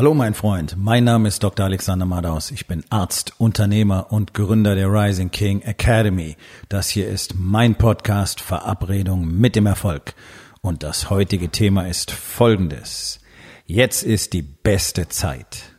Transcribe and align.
Hallo 0.00 0.14
mein 0.14 0.32
Freund, 0.32 0.76
mein 0.78 1.04
Name 1.04 1.28
ist 1.28 1.42
Dr. 1.42 1.66
Alexander 1.66 2.06
Madaus. 2.06 2.52
Ich 2.52 2.66
bin 2.66 2.84
Arzt, 2.88 3.34
Unternehmer 3.36 4.10
und 4.10 4.32
Gründer 4.32 4.74
der 4.74 4.90
Rising 4.90 5.30
King 5.30 5.60
Academy. 5.60 6.38
Das 6.70 6.88
hier 6.88 7.06
ist 7.06 7.34
mein 7.36 7.74
Podcast 7.74 8.40
Verabredung 8.40 9.30
mit 9.30 9.56
dem 9.56 9.66
Erfolg. 9.66 10.14
Und 10.62 10.84
das 10.84 11.10
heutige 11.10 11.50
Thema 11.50 11.86
ist 11.86 12.12
folgendes. 12.12 13.20
Jetzt 13.66 14.02
ist 14.02 14.32
die 14.32 14.40
beste 14.40 15.08
Zeit. 15.08 15.76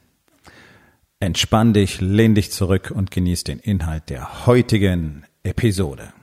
Entspann 1.20 1.74
dich, 1.74 2.00
lehn 2.00 2.36
dich 2.36 2.52
zurück 2.52 2.94
und 2.96 3.10
genieß 3.10 3.44
den 3.44 3.58
Inhalt 3.58 4.12
der 4.12 4.46
heutigen 4.46 5.26
Episode. 5.42 6.14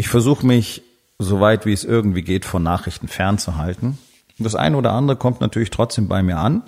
Ich 0.00 0.08
versuche 0.08 0.46
mich, 0.46 0.80
so 1.18 1.40
weit 1.40 1.66
wie 1.66 1.74
es 1.74 1.84
irgendwie 1.84 2.22
geht, 2.22 2.46
von 2.46 2.62
Nachrichten 2.62 3.06
fernzuhalten. 3.06 3.98
Das 4.38 4.54
eine 4.54 4.78
oder 4.78 4.92
andere 4.92 5.18
kommt 5.18 5.42
natürlich 5.42 5.68
trotzdem 5.68 6.08
bei 6.08 6.22
mir 6.22 6.38
an. 6.38 6.62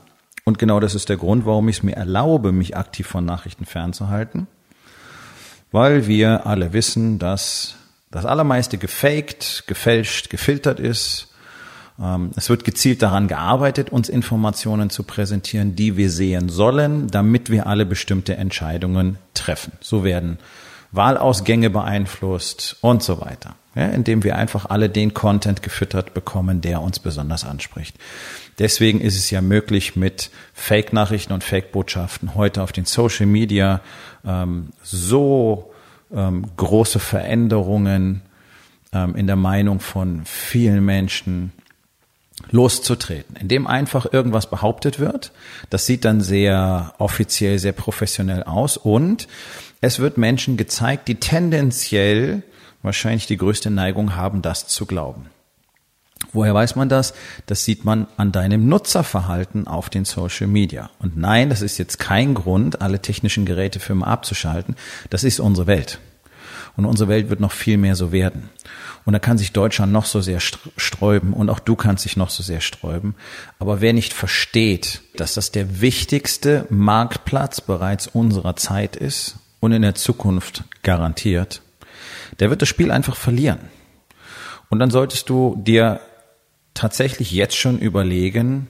Und 0.44 0.58
genau 0.58 0.80
das 0.80 0.94
ist 0.94 1.08
der 1.08 1.16
Grund, 1.16 1.46
warum 1.46 1.66
ich 1.70 1.78
es 1.78 1.82
mir 1.82 1.96
erlaube, 1.96 2.52
mich 2.52 2.76
aktiv 2.76 3.06
von 3.06 3.24
Nachrichten 3.24 3.64
fernzuhalten. 3.64 4.48
Weil 5.70 6.06
wir 6.06 6.46
alle 6.46 6.74
wissen, 6.74 7.18
dass 7.18 7.76
das 8.10 8.26
allermeiste 8.26 8.76
gefaked, 8.76 9.64
gefälscht, 9.66 10.28
gefiltert 10.28 10.78
ist. 10.78 11.28
Ähm, 11.98 12.32
es 12.36 12.50
wird 12.50 12.64
gezielt 12.64 13.00
daran 13.00 13.28
gearbeitet, 13.28 13.88
uns 13.88 14.10
Informationen 14.10 14.90
zu 14.90 15.04
präsentieren, 15.04 15.74
die 15.74 15.96
wir 15.96 16.10
sehen 16.10 16.50
sollen, 16.50 17.06
damit 17.06 17.48
wir 17.48 17.66
alle 17.66 17.86
bestimmte 17.86 18.36
Entscheidungen 18.36 19.16
treffen. 19.32 19.72
So 19.80 20.04
werden 20.04 20.36
Wahlausgänge 20.92 21.70
beeinflusst 21.70 22.76
und 22.80 23.02
so 23.02 23.20
weiter. 23.20 23.56
Ja, 23.74 23.86
indem 23.86 24.22
wir 24.22 24.36
einfach 24.36 24.66
alle 24.66 24.90
den 24.90 25.14
Content 25.14 25.62
gefüttert 25.62 26.12
bekommen, 26.12 26.60
der 26.60 26.82
uns 26.82 26.98
besonders 26.98 27.44
anspricht. 27.44 27.96
Deswegen 28.58 29.00
ist 29.00 29.16
es 29.16 29.30
ja 29.30 29.40
möglich, 29.40 29.96
mit 29.96 30.30
Fake-Nachrichten 30.52 31.32
und 31.32 31.42
Fake-Botschaften 31.42 32.34
heute 32.34 32.62
auf 32.62 32.72
den 32.72 32.84
Social 32.84 33.24
Media 33.24 33.80
ähm, 34.26 34.68
so 34.82 35.72
ähm, 36.14 36.44
große 36.58 36.98
Veränderungen 36.98 38.20
ähm, 38.92 39.16
in 39.16 39.26
der 39.26 39.36
Meinung 39.36 39.80
von 39.80 40.22
vielen 40.26 40.84
Menschen 40.84 41.52
loszutreten, 42.50 43.36
indem 43.36 43.66
einfach 43.66 44.12
irgendwas 44.12 44.48
behauptet 44.48 44.98
wird. 44.98 45.32
Das 45.70 45.86
sieht 45.86 46.04
dann 46.04 46.20
sehr 46.20 46.94
offiziell, 46.98 47.58
sehr 47.58 47.72
professionell 47.72 48.42
aus 48.42 48.76
und 48.76 49.28
es 49.80 49.98
wird 49.98 50.18
Menschen 50.18 50.56
gezeigt, 50.56 51.08
die 51.08 51.16
tendenziell 51.16 52.42
wahrscheinlich 52.82 53.26
die 53.26 53.36
größte 53.36 53.70
Neigung 53.70 54.16
haben, 54.16 54.42
das 54.42 54.66
zu 54.66 54.86
glauben. 54.86 55.26
Woher 56.32 56.54
weiß 56.54 56.76
man 56.76 56.88
das? 56.88 57.14
Das 57.46 57.64
sieht 57.64 57.84
man 57.84 58.06
an 58.16 58.32
deinem 58.32 58.68
Nutzerverhalten 58.68 59.66
auf 59.66 59.90
den 59.90 60.04
Social 60.04 60.46
Media. 60.46 60.90
Und 60.98 61.16
nein, 61.16 61.50
das 61.50 61.62
ist 61.62 61.78
jetzt 61.78 61.98
kein 61.98 62.34
Grund, 62.34 62.80
alle 62.80 63.02
technischen 63.02 63.44
Geräte 63.44 63.80
für 63.80 63.92
immer 63.92 64.06
abzuschalten. 64.06 64.76
Das 65.10 65.24
ist 65.24 65.40
unsere 65.40 65.66
Welt. 65.66 65.98
Und 66.76 66.86
unsere 66.86 67.08
Welt 67.08 67.28
wird 67.28 67.40
noch 67.40 67.52
viel 67.52 67.76
mehr 67.76 67.96
so 67.96 68.12
werden. 68.12 68.48
Und 69.04 69.12
da 69.12 69.18
kann 69.18 69.36
sich 69.36 69.52
Deutschland 69.52 69.92
noch 69.92 70.04
so 70.04 70.20
sehr 70.20 70.40
sträuben 70.40 71.32
und 71.32 71.50
auch 71.50 71.58
du 71.58 71.74
kannst 71.74 72.04
dich 72.04 72.16
noch 72.16 72.30
so 72.30 72.42
sehr 72.42 72.60
sträuben. 72.60 73.14
Aber 73.58 73.80
wer 73.80 73.92
nicht 73.92 74.12
versteht, 74.12 75.02
dass 75.16 75.34
das 75.34 75.50
der 75.50 75.80
wichtigste 75.80 76.66
Marktplatz 76.70 77.60
bereits 77.60 78.06
unserer 78.06 78.54
Zeit 78.56 78.96
ist 78.96 79.36
und 79.60 79.72
in 79.72 79.82
der 79.82 79.96
Zukunft 79.96 80.64
garantiert, 80.82 81.62
der 82.38 82.48
wird 82.48 82.62
das 82.62 82.68
Spiel 82.68 82.90
einfach 82.90 83.16
verlieren. 83.16 83.58
Und 84.70 84.78
dann 84.78 84.90
solltest 84.90 85.28
du 85.28 85.60
dir 85.60 86.00
tatsächlich 86.74 87.32
jetzt 87.32 87.56
schon 87.56 87.78
überlegen, 87.78 88.68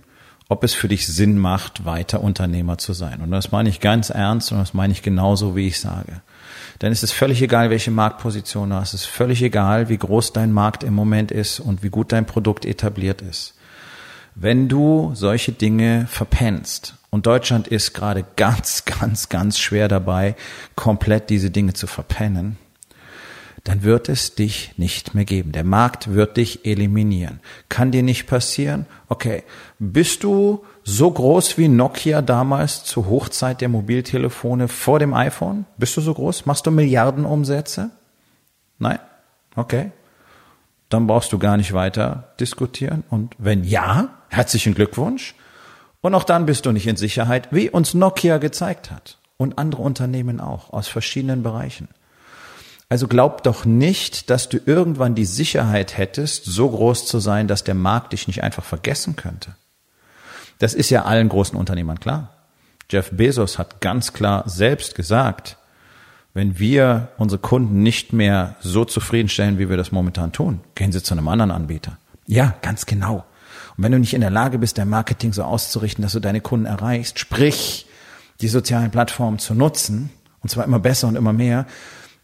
ob 0.53 0.65
es 0.65 0.75
für 0.75 0.87
dich 0.87 1.07
Sinn 1.07 1.39
macht, 1.39 1.87
weiter 1.87 2.21
Unternehmer 2.21 2.77
zu 2.77 2.93
sein. 2.93 3.23
Und 3.23 3.31
das 3.31 3.53
meine 3.53 3.71
ich 3.71 3.81
ganz 3.81 4.11
ernst 4.11 4.53
und 4.53 4.59
das 4.59 4.75
meine 4.75 4.93
ich 4.93 5.03
genauso, 5.03 5.57
wie 5.57 5.67
ich 5.67 5.81
sage. 5.81 6.21
Denn 6.83 6.93
es 6.93 7.03
ist 7.03 7.13
völlig 7.13 7.41
egal, 7.41 7.71
welche 7.71 7.91
Marktposition 7.91 8.69
du 8.69 8.77
hast. 8.77 8.93
Es 8.93 9.03
ist 9.03 9.09
völlig 9.09 9.43
egal, 9.43 9.89
wie 9.89 9.97
groß 9.97 10.35
dein 10.35 10.53
Markt 10.53 10.85
im 10.85 10.93
Moment 10.93 11.31
ist 11.31 11.59
und 11.59 11.83
wie 11.83 11.89
gut 11.89 12.13
dein 12.13 12.27
Produkt 12.27 12.67
etabliert 12.67 13.23
ist. 13.23 13.55
Wenn 14.35 14.69
du 14.69 15.13
solche 15.15 15.53
Dinge 15.53 16.07
verpennst 16.07 16.97
und 17.09 17.25
Deutschland 17.25 17.67
ist 17.67 17.95
gerade 17.95 18.23
ganz, 18.37 18.85
ganz, 18.85 19.31
ganz 19.31 19.59
schwer 19.59 19.89
dabei, 19.89 20.37
komplett 20.77 21.31
diese 21.31 21.51
Dinge 21.51 21.73
zu 21.73 21.87
verpennen, 21.87 22.59
dann 23.65 23.85
wird 23.85 24.09
es 24.09 24.35
dich 24.35 24.77
nicht 24.77 25.15
mehr 25.15 25.25
geben. 25.25 25.53
Der 25.53 25.63
Markt 25.63 26.13
wird 26.13 26.37
dich 26.37 26.67
eliminieren. 26.67 27.41
Kann 27.69 27.93
dir 27.93 28.03
nicht 28.03 28.27
passieren? 28.27 28.87
Okay. 29.09 29.45
Bist 29.79 30.25
du 30.25 30.65
so 30.83 31.11
groß 31.11 31.59
wie 31.59 31.69
Nokia 31.69 32.23
damals 32.23 32.83
zur 32.83 33.09
Hochzeit 33.09 33.61
der 33.61 33.69
Mobiltelefone 33.69 34.67
vor 34.67 34.99
dem 34.99 35.15
iPhone? 35.15 35.67
Bist 35.79 35.97
du 35.97 36.01
so 36.01 36.13
groß? 36.13 36.45
Machst 36.45 36.67
du 36.67 36.73
Milliardenumsätze? 36.73 37.91
Nein? 38.79 38.99
Okay. 39.55 39.93
Dann 40.89 41.07
brauchst 41.07 41.33
du 41.33 41.39
gar 41.39 41.57
nicht 41.57 41.73
weiter 41.73 42.35
diskutieren. 42.41 43.05
Und 43.11 43.37
wenn 43.39 43.63
ja, 43.63 44.09
herzlichen 44.29 44.75
Glückwunsch. 44.75 45.37
Und 46.01 46.17
auch 46.17 46.25
dann 46.25 46.47
bist 46.47 46.67
du 46.67 46.73
nicht 46.73 46.89
in 46.89 46.97
Sicherheit, 46.97 47.49
wie 47.53 47.71
uns 47.71 47.95
Nokia 47.95 48.39
gezeigt 48.39 48.91
hat. 48.91 49.19
Und 49.37 49.57
andere 49.57 49.83
Unternehmen 49.83 50.41
auch, 50.41 50.73
aus 50.73 50.89
verschiedenen 50.89 51.45
Bereichen. 51.45 51.89
Also 52.93 53.09
glaub 53.09 53.43
doch 53.43 53.65
nicht, 53.65 54.29
dass 54.29 54.51
du 54.51 54.59
irgendwann 54.67 55.15
die 55.15 55.25
Sicherheit 55.25 55.97
hättest, 55.97 56.45
so 56.45 56.69
groß 56.69 57.07
zu 57.07 57.21
sein, 57.21 57.49
dass 57.49 57.65
der 57.65 57.75
Markt 57.75 58.13
dich 58.13 58.27
nicht 58.27 58.43
einfach 58.43 58.65
vergessen 58.65 59.17
könnte. 59.17 59.55
Das 60.59 60.75
ist 60.75 60.91
ja 60.91 61.07
allen 61.07 61.31
großen 61.31 61.59
Unternehmern 61.59 62.01
klar. 62.01 62.35
Jeff 62.91 63.09
Bezos 63.11 63.59
hat 63.59 63.81
ganz 63.81 64.13
klar 64.13 64.47
selbst 64.47 64.95
gesagt, 64.95 65.57
wenn 66.35 66.59
wir 66.59 67.09
unsere 67.17 67.41
Kunden 67.41 67.83
nicht 67.83 68.13
mehr 68.13 68.57
so 68.61 68.85
zufriedenstellen, 68.85 69.59
wie 69.59 69.71
wir 69.71 69.79
das 69.79 69.91
momentan 69.91 70.33
tun, 70.33 70.61
gehen 70.75 70.93
sie 70.93 71.03
zu 71.03 71.15
einem 71.15 71.29
anderen 71.29 71.51
Anbieter. 71.51 71.97
Ja, 72.27 72.57
ganz 72.61 72.85
genau. 72.85 73.25
Und 73.79 73.85
wenn 73.85 73.93
du 73.93 74.01
nicht 74.01 74.13
in 74.13 74.21
der 74.21 74.29
Lage 74.29 74.59
bist, 74.59 74.77
dein 74.77 74.91
Marketing 74.91 75.33
so 75.33 75.45
auszurichten, 75.45 76.03
dass 76.03 76.13
du 76.13 76.21
deine 76.21 76.43
Kunden 76.43 76.67
erreichst, 76.67 77.19
sprich, 77.19 77.87
die 78.43 78.49
sozialen 78.49 78.91
Plattformen 78.91 79.39
zu 79.39 79.55
nutzen, 79.55 80.11
und 80.43 80.51
zwar 80.51 80.67
immer 80.67 80.79
besser 80.79 81.09
und 81.09 81.17
immer 81.17 81.33
mehr, 81.33 81.65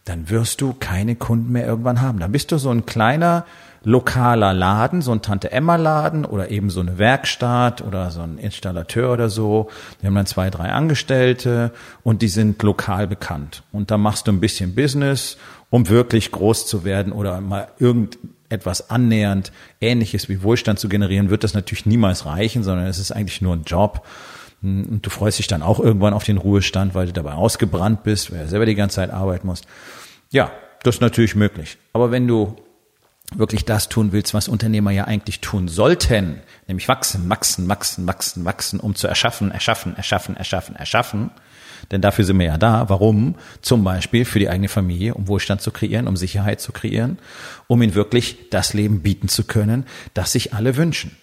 dann 0.09 0.29
wirst 0.31 0.61
du 0.61 0.73
keine 0.73 1.15
Kunden 1.15 1.51
mehr 1.51 1.67
irgendwann 1.67 2.01
haben. 2.01 2.19
Dann 2.19 2.31
bist 2.31 2.51
du 2.51 2.57
so 2.57 2.71
ein 2.71 2.87
kleiner 2.87 3.45
lokaler 3.83 4.53
Laden, 4.53 5.03
so 5.03 5.11
ein 5.11 5.21
Tante-Emma-Laden 5.21 6.25
oder 6.25 6.49
eben 6.49 6.71
so 6.71 6.79
eine 6.79 6.97
Werkstatt 6.97 7.81
oder 7.81 8.09
so 8.09 8.21
ein 8.21 8.39
Installateur 8.39 9.13
oder 9.13 9.29
so. 9.29 9.69
Die 10.01 10.07
haben 10.07 10.15
dann 10.15 10.25
zwei, 10.25 10.49
drei 10.49 10.71
Angestellte 10.71 11.71
und 12.03 12.23
die 12.23 12.27
sind 12.27 12.61
lokal 12.63 13.05
bekannt. 13.05 13.61
Und 13.71 13.91
da 13.91 13.99
machst 13.99 14.27
du 14.27 14.31
ein 14.31 14.39
bisschen 14.39 14.73
Business, 14.73 15.37
um 15.69 15.87
wirklich 15.89 16.31
groß 16.31 16.65
zu 16.65 16.83
werden 16.83 17.13
oder 17.13 17.39
mal 17.39 17.67
irgendetwas 17.77 18.89
annähernd 18.89 19.51
Ähnliches 19.79 20.27
wie 20.27 20.41
Wohlstand 20.41 20.79
zu 20.79 20.89
generieren, 20.89 21.29
wird 21.29 21.43
das 21.43 21.53
natürlich 21.53 21.85
niemals 21.85 22.25
reichen, 22.25 22.63
sondern 22.63 22.87
es 22.87 22.97
ist 22.97 23.11
eigentlich 23.11 23.41
nur 23.43 23.55
ein 23.55 23.63
Job. 23.63 24.03
Und 24.61 25.01
du 25.01 25.09
freust 25.09 25.39
dich 25.39 25.47
dann 25.47 25.61
auch 25.61 25.79
irgendwann 25.79 26.13
auf 26.13 26.23
den 26.23 26.37
Ruhestand, 26.37 26.93
weil 26.93 27.07
du 27.07 27.13
dabei 27.13 27.33
ausgebrannt 27.33 28.03
bist, 28.03 28.31
weil 28.31 28.43
du 28.43 28.49
selber 28.49 28.65
die 28.65 28.75
ganze 28.75 28.97
Zeit 28.97 29.11
arbeiten 29.11 29.47
musst. 29.47 29.65
Ja, 30.31 30.51
das 30.83 30.95
ist 30.95 31.01
natürlich 31.01 31.35
möglich. 31.35 31.77
Aber 31.93 32.11
wenn 32.11 32.27
du 32.27 32.55
wirklich 33.35 33.65
das 33.65 33.89
tun 33.89 34.11
willst, 34.11 34.33
was 34.33 34.47
Unternehmer 34.47 34.91
ja 34.91 35.05
eigentlich 35.05 35.39
tun 35.39 35.67
sollten, 35.67 36.41
nämlich 36.67 36.87
wachsen, 36.87 37.29
wachsen, 37.29 37.69
wachsen, 37.69 38.07
wachsen, 38.07 38.45
wachsen, 38.45 38.79
um 38.79 38.95
zu 38.95 39.07
erschaffen, 39.07 39.51
erschaffen, 39.51 39.95
erschaffen, 39.95 40.35
erschaffen, 40.35 40.75
erschaffen. 40.75 41.31
Denn 41.91 42.01
dafür 42.01 42.25
sind 42.25 42.39
wir 42.39 42.47
ja 42.47 42.57
da. 42.57 42.89
Warum? 42.89 43.35
Zum 43.61 43.83
Beispiel 43.83 44.25
für 44.25 44.39
die 44.39 44.49
eigene 44.49 44.67
Familie, 44.67 45.13
um 45.13 45.27
Wohlstand 45.27 45.61
zu 45.61 45.71
kreieren, 45.71 46.07
um 46.07 46.17
Sicherheit 46.17 46.59
zu 46.59 46.71
kreieren, 46.71 47.19
um 47.67 47.81
ihnen 47.81 47.95
wirklich 47.95 48.49
das 48.49 48.73
Leben 48.73 49.01
bieten 49.01 49.29
zu 49.29 49.43
können, 49.43 49.85
das 50.13 50.33
sich 50.33 50.53
alle 50.53 50.75
wünschen. 50.75 51.15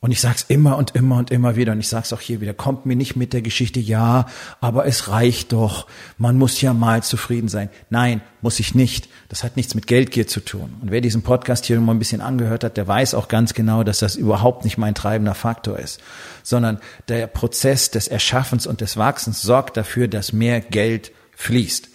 Und 0.00 0.12
ich 0.12 0.20
sag's 0.20 0.44
immer 0.48 0.76
und 0.76 0.94
immer 0.94 1.16
und 1.16 1.30
immer 1.30 1.56
wieder 1.56 1.72
und 1.72 1.80
ich 1.80 1.88
sag's 1.88 2.12
auch 2.12 2.20
hier 2.20 2.42
wieder, 2.42 2.52
kommt 2.52 2.84
mir 2.84 2.96
nicht 2.96 3.16
mit 3.16 3.32
der 3.32 3.40
Geschichte, 3.40 3.80
ja, 3.80 4.26
aber 4.60 4.86
es 4.86 5.08
reicht 5.08 5.52
doch, 5.52 5.86
man 6.18 6.36
muss 6.36 6.60
ja 6.60 6.74
mal 6.74 7.02
zufrieden 7.02 7.48
sein. 7.48 7.70
Nein, 7.88 8.20
muss 8.42 8.60
ich 8.60 8.74
nicht. 8.74 9.08
Das 9.30 9.42
hat 9.42 9.56
nichts 9.56 9.74
mit 9.74 9.86
Geldgier 9.86 10.26
zu 10.26 10.40
tun. 10.40 10.76
Und 10.82 10.90
wer 10.90 11.00
diesen 11.00 11.22
Podcast 11.22 11.64
hier 11.64 11.80
mal 11.80 11.92
ein 11.92 11.98
bisschen 11.98 12.20
angehört 12.20 12.62
hat, 12.62 12.76
der 12.76 12.86
weiß 12.86 13.14
auch 13.14 13.28
ganz 13.28 13.54
genau, 13.54 13.84
dass 13.84 13.98
das 13.98 14.16
überhaupt 14.16 14.64
nicht 14.64 14.76
mein 14.76 14.94
treibender 14.94 15.34
Faktor 15.34 15.78
ist, 15.78 16.00
sondern 16.42 16.78
der 17.08 17.26
Prozess 17.26 17.90
des 17.90 18.06
Erschaffens 18.06 18.66
und 18.66 18.82
des 18.82 18.98
Wachsens 18.98 19.40
sorgt 19.40 19.78
dafür, 19.78 20.08
dass 20.08 20.32
mehr 20.32 20.60
Geld 20.60 21.10
fließt. 21.34 21.88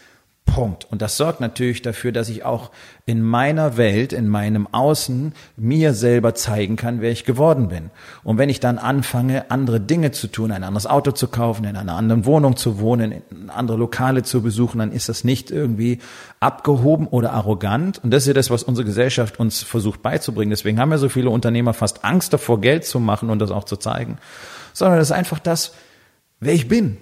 Punkt. 0.46 0.86
Und 0.92 1.02
das 1.02 1.16
sorgt 1.16 1.40
natürlich 1.40 1.82
dafür, 1.82 2.12
dass 2.12 2.28
ich 2.28 2.44
auch 2.44 2.72
in 3.06 3.22
meiner 3.22 3.78
Welt, 3.78 4.12
in 4.12 4.28
meinem 4.28 4.68
Außen 4.68 5.34
mir 5.56 5.94
selber 5.94 6.36
zeigen 6.36 6.76
kann, 6.76 7.00
wer 7.00 7.12
ich 7.12 7.24
geworden 7.24 7.70
bin. 7.70 7.90
Und 8.24 8.38
wenn 8.38 8.50
ich 8.50 8.60
dann 8.60 8.78
anfange, 8.78 9.50
andere 9.50 9.80
Dinge 9.80 10.12
zu 10.12 10.28
tun, 10.28 10.52
ein 10.52 10.64
anderes 10.64 10.88
Auto 10.88 11.12
zu 11.12 11.30
kaufen, 11.30 11.64
in 11.64 11.78
einer 11.78 11.96
anderen 11.96 12.26
Wohnung 12.26 12.58
zu 12.58 12.80
wohnen, 12.80 13.22
andere 13.48 13.78
Lokale 13.78 14.24
zu 14.24 14.42
besuchen, 14.42 14.80
dann 14.80 14.92
ist 14.92 15.08
das 15.08 15.24
nicht 15.24 15.52
irgendwie 15.52 16.00
abgehoben 16.42 17.08
oder 17.08 17.32
arrogant. 17.32 18.04
Und 18.04 18.12
das 18.12 18.24
ist 18.24 18.28
ja 18.28 18.34
das, 18.34 18.50
was 18.50 18.64
unsere 18.64 18.86
Gesellschaft 18.86 19.40
uns 19.40 19.64
versucht 19.64 20.02
beizubringen. 20.02 20.50
Deswegen 20.50 20.80
haben 20.80 20.92
ja 20.92 20.98
so 20.98 21.08
viele 21.08 21.30
Unternehmer 21.30 21.74
fast 21.74 22.04
Angst 22.04 22.34
davor, 22.34 22.60
Geld 22.60 22.84
zu 22.84 23.00
machen 23.00 23.30
und 23.30 23.40
das 23.40 23.52
auch 23.52 23.64
zu 23.64 23.78
zeigen. 23.78 24.18
Sondern 24.74 25.00
das 25.00 25.10
ist 25.10 25.16
einfach 25.16 25.40
das, 25.40 25.74
wer 26.42 26.54
ich 26.54 26.68
bin. 26.68 26.98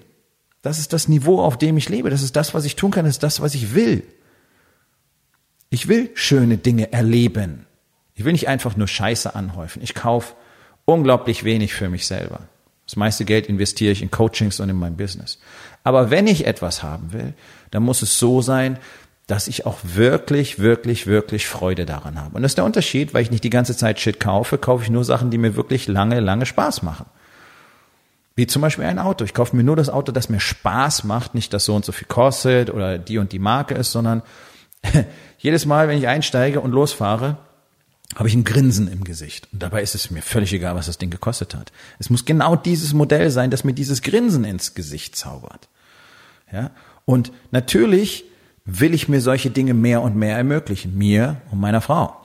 Das 0.62 0.80
ist 0.80 0.94
das 0.94 1.08
Niveau, 1.08 1.42
auf 1.42 1.58
dem 1.58 1.78
ich 1.78 1.90
lebe. 1.90 2.10
Das 2.10 2.22
ist 2.22 2.36
das, 2.36 2.54
was 2.54 2.66
ich 2.66 2.76
tun 2.76 2.92
kann. 2.92 3.06
Das 3.06 3.16
ist 3.16 3.24
das, 3.24 3.42
was 3.42 3.56
ich 3.56 3.74
will. 3.74 4.04
Ich 5.70 5.88
will 5.88 6.10
schöne 6.16 6.58
Dinge 6.58 6.92
erleben. 6.92 7.66
Ich 8.16 8.26
will 8.26 8.34
nicht 8.34 8.48
einfach 8.48 8.76
nur 8.76 8.88
Scheiße 8.88 9.36
anhäufen. 9.36 9.82
Ich 9.82 9.96
kaufe 9.96 10.34
unglaublich 10.86 11.44
wenig 11.44 11.74
für 11.74 11.90
mich 11.90 12.08
selber. 12.08 12.42
Das 12.86 12.96
meiste 12.96 13.24
Geld 13.24 13.48
investiere 13.48 13.92
ich 13.92 14.02
in 14.02 14.10
Coachings 14.10 14.60
und 14.60 14.70
in 14.70 14.76
mein 14.76 14.98
Business. 14.98 15.40
Aber 15.84 16.10
wenn 16.10 16.28
ich 16.28 16.48
etwas 16.48 16.82
haben 16.82 17.14
will, 17.14 17.34
dann 17.72 17.84
muss 17.84 18.02
es 18.02 18.18
so 18.18 18.42
sein, 18.42 18.80
dass 19.28 19.48
ich 19.48 19.68
auch 19.68 19.78
wirklich, 19.84 20.58
wirklich, 20.58 21.06
wirklich 21.06 21.48
Freude 21.48 21.86
daran 21.86 22.20
habe. 22.20 22.36
Und 22.36 22.42
das 22.42 22.52
ist 22.52 22.58
der 22.58 22.66
Unterschied, 22.66 23.14
weil 23.14 23.22
ich 23.22 23.30
nicht 23.30 23.44
die 23.44 23.52
ganze 23.52 23.78
Zeit 23.78 24.00
Shit 24.00 24.20
kaufe, 24.20 24.58
kaufe 24.58 24.84
ich 24.84 24.90
nur 24.90 25.06
Sachen, 25.06 25.30
die 25.30 25.38
mir 25.38 25.56
wirklich 25.56 25.88
lange, 25.88 26.20
lange 26.20 26.48
Spaß 26.48 26.82
machen. 26.82 27.06
Wie 28.40 28.48
zum 28.48 28.62
Beispiel 28.62 28.86
ein 28.86 29.00
Auto. 29.00 29.26
Ich 29.26 29.34
kaufe 29.34 29.54
mir 29.54 29.66
nur 29.66 29.76
das 29.76 29.90
Auto, 29.90 30.14
das 30.14 30.30
mir 30.30 30.40
Spaß 30.40 31.04
macht, 31.04 31.36
nicht 31.36 31.52
das 31.52 31.66
so 31.66 31.76
und 31.76 31.84
so 31.84 31.92
viel 31.92 32.08
kostet 32.08 32.70
oder 32.70 32.98
die 32.98 33.18
und 33.18 33.34
die 33.34 33.38
Marke 33.38 33.74
ist, 33.74 33.92
sondern 33.92 34.24
jedes 35.40 35.66
Mal, 35.66 35.90
wenn 35.90 35.98
ich 35.98 36.08
einsteige 36.08 36.62
und 36.62 36.72
losfahre, 36.72 37.38
habe 38.16 38.30
ich 38.30 38.36
ein 38.36 38.46
Grinsen 38.46 38.90
im 38.90 39.04
Gesicht. 39.04 39.50
Und 39.52 39.62
dabei 39.62 39.82
ist 39.82 39.94
es 39.94 40.10
mir 40.10 40.22
völlig 40.22 40.54
egal, 40.54 40.76
was 40.76 40.86
das 40.86 40.98
Ding 40.98 41.10
gekostet 41.10 41.54
hat. 41.54 41.74
Es 42.00 42.10
muss 42.10 42.24
genau 42.24 42.56
dieses 42.56 42.94
Modell 42.94 43.30
sein, 43.30 43.52
das 43.52 43.66
mir 43.66 43.74
dieses 43.74 44.02
Grinsen 44.02 44.46
ins 44.46 44.74
Gesicht 44.74 45.18
zaubert. 45.18 45.68
Ja? 46.50 46.72
Und 47.04 47.34
natürlich 47.52 48.24
will 48.64 48.94
ich 48.94 49.10
mir 49.10 49.20
solche 49.20 49.50
Dinge 49.50 49.74
mehr 49.74 50.02
und 50.02 50.16
mehr 50.16 50.38
ermöglichen. 50.38 50.98
Mir 50.98 51.42
und 51.52 51.60
meiner 51.60 51.82
Frau. 51.82 52.16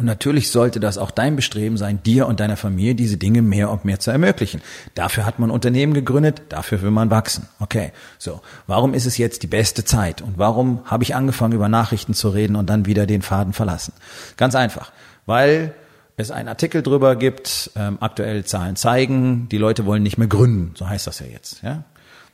Und 0.00 0.06
natürlich 0.06 0.50
sollte 0.50 0.80
das 0.80 0.96
auch 0.96 1.10
dein 1.10 1.36
Bestreben 1.36 1.76
sein, 1.76 2.02
dir 2.02 2.26
und 2.26 2.40
deiner 2.40 2.56
Familie 2.56 2.94
diese 2.94 3.18
Dinge 3.18 3.42
mehr 3.42 3.68
und 3.68 3.84
mehr 3.84 4.00
zu 4.00 4.10
ermöglichen. 4.10 4.62
Dafür 4.94 5.26
hat 5.26 5.38
man 5.38 5.50
Unternehmen 5.50 5.92
gegründet, 5.92 6.40
dafür 6.48 6.80
will 6.80 6.90
man 6.90 7.10
wachsen. 7.10 7.46
Okay, 7.58 7.92
so. 8.16 8.40
Warum 8.66 8.94
ist 8.94 9.04
es 9.04 9.18
jetzt 9.18 9.42
die 9.42 9.46
beste 9.46 9.84
Zeit? 9.84 10.22
Und 10.22 10.38
warum 10.38 10.80
habe 10.86 11.02
ich 11.02 11.14
angefangen, 11.14 11.52
über 11.52 11.68
Nachrichten 11.68 12.14
zu 12.14 12.30
reden 12.30 12.56
und 12.56 12.70
dann 12.70 12.86
wieder 12.86 13.04
den 13.04 13.20
Faden 13.20 13.52
verlassen? 13.52 13.92
Ganz 14.38 14.54
einfach, 14.54 14.90
weil 15.26 15.74
es 16.16 16.30
einen 16.30 16.48
Artikel 16.48 16.82
drüber 16.82 17.14
gibt, 17.14 17.70
ähm, 17.76 17.98
aktuelle 18.00 18.42
Zahlen 18.46 18.76
zeigen, 18.76 19.50
die 19.50 19.58
Leute 19.58 19.84
wollen 19.84 20.02
nicht 20.02 20.16
mehr 20.16 20.28
gründen, 20.28 20.72
so 20.76 20.88
heißt 20.88 21.08
das 21.08 21.18
ja 21.18 21.26
jetzt, 21.26 21.62
ja. 21.62 21.84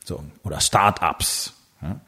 So, 0.05 0.23
oder 0.45 0.61
Start-ups. 0.61 1.51
Ja? 1.81 1.99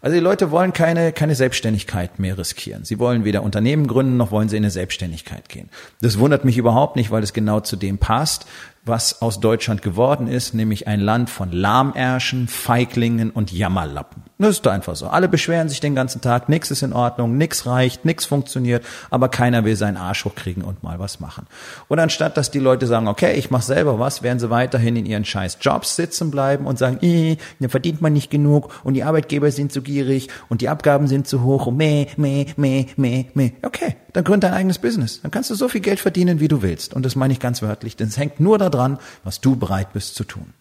Also 0.00 0.14
die 0.14 0.22
Leute 0.22 0.50
wollen 0.50 0.72
keine, 0.72 1.12
keine 1.12 1.34
Selbstständigkeit 1.34 2.18
mehr 2.18 2.36
riskieren. 2.36 2.84
Sie 2.84 2.98
wollen 2.98 3.24
weder 3.24 3.42
Unternehmen 3.42 3.86
gründen, 3.86 4.16
noch 4.16 4.30
wollen 4.30 4.48
sie 4.48 4.56
in 4.56 4.64
eine 4.64 4.70
Selbstständigkeit 4.70 5.48
gehen. 5.48 5.70
Das 6.00 6.18
wundert 6.18 6.44
mich 6.44 6.58
überhaupt 6.58 6.96
nicht, 6.96 7.10
weil 7.10 7.22
es 7.22 7.32
genau 7.32 7.60
zu 7.60 7.76
dem 7.76 7.98
passt, 7.98 8.46
was 8.86 9.20
aus 9.20 9.40
Deutschland 9.40 9.82
geworden 9.82 10.28
ist, 10.28 10.54
nämlich 10.54 10.86
ein 10.86 11.00
Land 11.00 11.28
von 11.28 11.50
Lahmärschen, 11.50 12.46
Feiglingen 12.46 13.30
und 13.30 13.52
Jammerlappen. 13.52 14.22
Das 14.38 14.50
ist 14.50 14.66
einfach 14.68 14.94
so. 14.94 15.08
Alle 15.08 15.28
beschweren 15.28 15.68
sich 15.68 15.80
den 15.80 15.94
ganzen 15.94 16.20
Tag, 16.20 16.48
nix 16.48 16.70
ist 16.70 16.82
in 16.82 16.92
Ordnung, 16.92 17.36
nix 17.36 17.66
reicht, 17.66 18.04
nix 18.04 18.26
funktioniert, 18.26 18.84
aber 19.10 19.28
keiner 19.28 19.64
will 19.64 19.76
seinen 19.76 19.96
Arsch 19.96 20.24
hochkriegen 20.24 20.62
und 20.62 20.82
mal 20.82 20.98
was 20.98 21.20
machen. 21.20 21.46
Und 21.88 21.98
anstatt, 21.98 22.36
dass 22.36 22.50
die 22.50 22.58
Leute 22.58 22.86
sagen, 22.86 23.08
okay, 23.08 23.34
ich 23.34 23.50
mache 23.50 23.64
selber 23.64 23.98
was, 23.98 24.22
werden 24.22 24.38
sie 24.38 24.50
weiterhin 24.50 24.94
in 24.94 25.06
ihren 25.06 25.24
scheiß 25.24 25.58
Jobs 25.60 25.96
sitzen 25.96 26.30
bleiben 26.30 26.66
und 26.66 26.78
sagen, 26.78 26.98
äh, 27.00 27.38
da 27.58 27.68
verdient 27.68 28.02
man 28.02 28.12
nicht 28.12 28.30
genug 28.30 28.70
und 28.84 28.94
die 28.94 29.02
Arbeitgeber 29.02 29.50
sind 29.50 29.72
zu 29.72 29.82
gierig 29.82 30.28
und 30.48 30.60
die 30.60 30.68
Abgaben 30.68 31.08
sind 31.08 31.26
zu 31.26 31.42
hoch 31.42 31.66
und 31.66 31.76
meh, 31.76 32.06
meh, 32.16 32.46
meh, 32.56 32.86
meh, 32.96 33.24
meh. 33.34 33.52
Okay, 33.62 33.96
dann 34.12 34.22
gründ 34.22 34.44
dein 34.44 34.52
eigenes 34.52 34.78
Business. 34.78 35.20
Dann 35.22 35.30
kannst 35.30 35.50
du 35.50 35.54
so 35.54 35.68
viel 35.68 35.80
Geld 35.80 35.98
verdienen, 35.98 36.40
wie 36.40 36.48
du 36.48 36.62
willst. 36.62 36.94
Und 36.94 37.04
das 37.04 37.16
meine 37.16 37.32
ich 37.32 37.40
ganz 37.40 37.62
wörtlich, 37.62 37.96
denn 37.96 38.08
es 38.08 38.16
hängt 38.16 38.38
nur 38.38 38.58
daran, 38.58 38.75
was 39.24 39.40
du 39.40 39.56
bereit 39.56 39.92
bist 39.92 40.14
zu 40.14 40.24
tun. 40.24 40.52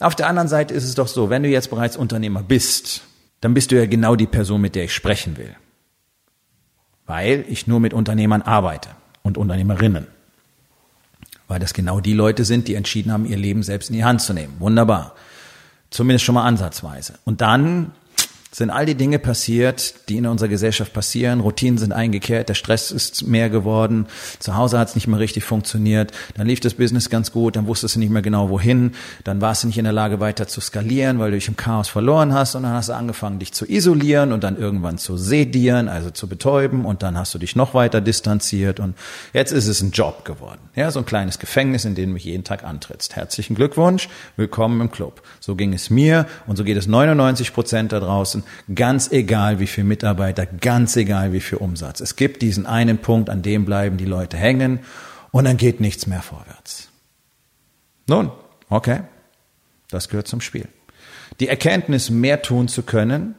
Auf 0.00 0.14
der 0.14 0.28
anderen 0.28 0.48
Seite 0.48 0.74
ist 0.74 0.84
es 0.84 0.94
doch 0.94 1.08
so, 1.08 1.30
wenn 1.30 1.42
du 1.42 1.48
jetzt 1.48 1.70
bereits 1.70 1.96
Unternehmer 1.96 2.42
bist, 2.42 3.02
dann 3.40 3.54
bist 3.54 3.70
du 3.70 3.76
ja 3.76 3.86
genau 3.86 4.16
die 4.16 4.26
Person, 4.26 4.60
mit 4.60 4.74
der 4.74 4.84
ich 4.84 4.94
sprechen 4.94 5.36
will. 5.36 5.54
Weil 7.06 7.44
ich 7.48 7.66
nur 7.66 7.80
mit 7.80 7.94
Unternehmern 7.94 8.42
arbeite 8.42 8.90
und 9.22 9.38
Unternehmerinnen. 9.38 10.06
Weil 11.48 11.58
das 11.58 11.72
genau 11.72 12.00
die 12.00 12.12
Leute 12.12 12.44
sind, 12.44 12.68
die 12.68 12.74
entschieden 12.74 13.10
haben, 13.12 13.24
ihr 13.24 13.38
Leben 13.38 13.62
selbst 13.62 13.90
in 13.90 13.96
die 13.96 14.04
Hand 14.04 14.20
zu 14.20 14.34
nehmen. 14.34 14.54
Wunderbar. 14.58 15.14
Zumindest 15.90 16.24
schon 16.24 16.34
mal 16.34 16.44
ansatzweise. 16.44 17.14
Und 17.24 17.40
dann 17.40 17.92
sind 18.50 18.70
all 18.70 18.86
die 18.86 18.94
Dinge 18.94 19.18
passiert, 19.18 20.08
die 20.08 20.16
in 20.16 20.26
unserer 20.26 20.48
Gesellschaft 20.48 20.94
passieren. 20.94 21.40
Routinen 21.40 21.76
sind 21.76 21.92
eingekehrt, 21.92 22.48
der 22.48 22.54
Stress 22.54 22.90
ist 22.90 23.26
mehr 23.26 23.50
geworden, 23.50 24.06
zu 24.38 24.56
Hause 24.56 24.78
hat 24.78 24.88
es 24.88 24.94
nicht 24.94 25.06
mehr 25.06 25.18
richtig 25.18 25.44
funktioniert, 25.44 26.12
dann 26.34 26.46
lief 26.46 26.60
das 26.60 26.74
Business 26.74 27.10
ganz 27.10 27.30
gut, 27.30 27.56
dann 27.56 27.66
wusstest 27.66 27.96
du 27.96 27.98
nicht 27.98 28.10
mehr 28.10 28.22
genau 28.22 28.48
wohin, 28.48 28.92
dann 29.24 29.42
warst 29.42 29.62
du 29.62 29.66
nicht 29.66 29.76
in 29.76 29.84
der 29.84 29.92
Lage 29.92 30.20
weiter 30.20 30.48
zu 30.48 30.62
skalieren, 30.62 31.18
weil 31.18 31.30
du 31.30 31.36
dich 31.36 31.48
im 31.48 31.56
Chaos 31.56 31.88
verloren 31.88 32.32
hast 32.32 32.54
und 32.54 32.62
dann 32.62 32.72
hast 32.72 32.88
du 32.88 32.94
angefangen, 32.94 33.38
dich 33.38 33.52
zu 33.52 33.66
isolieren 33.70 34.32
und 34.32 34.42
dann 34.44 34.56
irgendwann 34.56 34.96
zu 34.96 35.18
sedieren, 35.18 35.88
also 35.88 36.10
zu 36.10 36.26
betäuben 36.26 36.86
und 36.86 37.02
dann 37.02 37.18
hast 37.18 37.34
du 37.34 37.38
dich 37.38 37.54
noch 37.54 37.74
weiter 37.74 38.00
distanziert 38.00 38.80
und 38.80 38.96
jetzt 39.34 39.52
ist 39.52 39.66
es 39.66 39.82
ein 39.82 39.90
Job 39.90 40.24
geworden. 40.24 40.60
Ja, 40.74 40.90
so 40.90 41.00
ein 41.00 41.06
kleines 41.06 41.38
Gefängnis, 41.38 41.84
in 41.84 41.94
dem 41.94 42.12
du 42.14 42.18
jeden 42.18 42.44
Tag 42.44 42.64
antrittst. 42.64 43.14
Herzlichen 43.14 43.56
Glückwunsch, 43.56 44.08
willkommen 44.36 44.80
im 44.80 44.90
Club. 44.90 45.22
So 45.38 45.54
ging 45.54 45.74
es 45.74 45.90
mir 45.90 46.26
und 46.46 46.56
so 46.56 46.64
geht 46.64 46.78
es 46.78 46.86
99 46.86 47.52
Prozent 47.52 47.92
da 47.92 48.00
draußen 48.00 48.37
draußen, 48.38 48.74
ganz 48.74 49.10
egal 49.10 49.58
wie 49.58 49.66
viel 49.66 49.84
Mitarbeiter, 49.84 50.46
ganz 50.46 50.96
egal 50.96 51.32
wie 51.32 51.40
viel 51.40 51.58
Umsatz. 51.58 52.00
Es 52.00 52.16
gibt 52.16 52.42
diesen 52.42 52.66
einen 52.66 52.98
Punkt, 52.98 53.30
an 53.30 53.42
dem 53.42 53.64
bleiben 53.64 53.96
die 53.96 54.04
Leute 54.04 54.36
hängen 54.36 54.80
und 55.30 55.44
dann 55.44 55.56
geht 55.56 55.80
nichts 55.80 56.06
mehr 56.06 56.22
vorwärts. 56.22 56.88
Nun, 58.06 58.30
okay, 58.68 59.02
das 59.90 60.08
gehört 60.08 60.28
zum 60.28 60.40
Spiel. 60.40 60.68
Die 61.40 61.48
Erkenntnis, 61.48 62.10
mehr 62.10 62.42
tun 62.42 62.68
zu 62.68 62.82
können, 62.82 63.34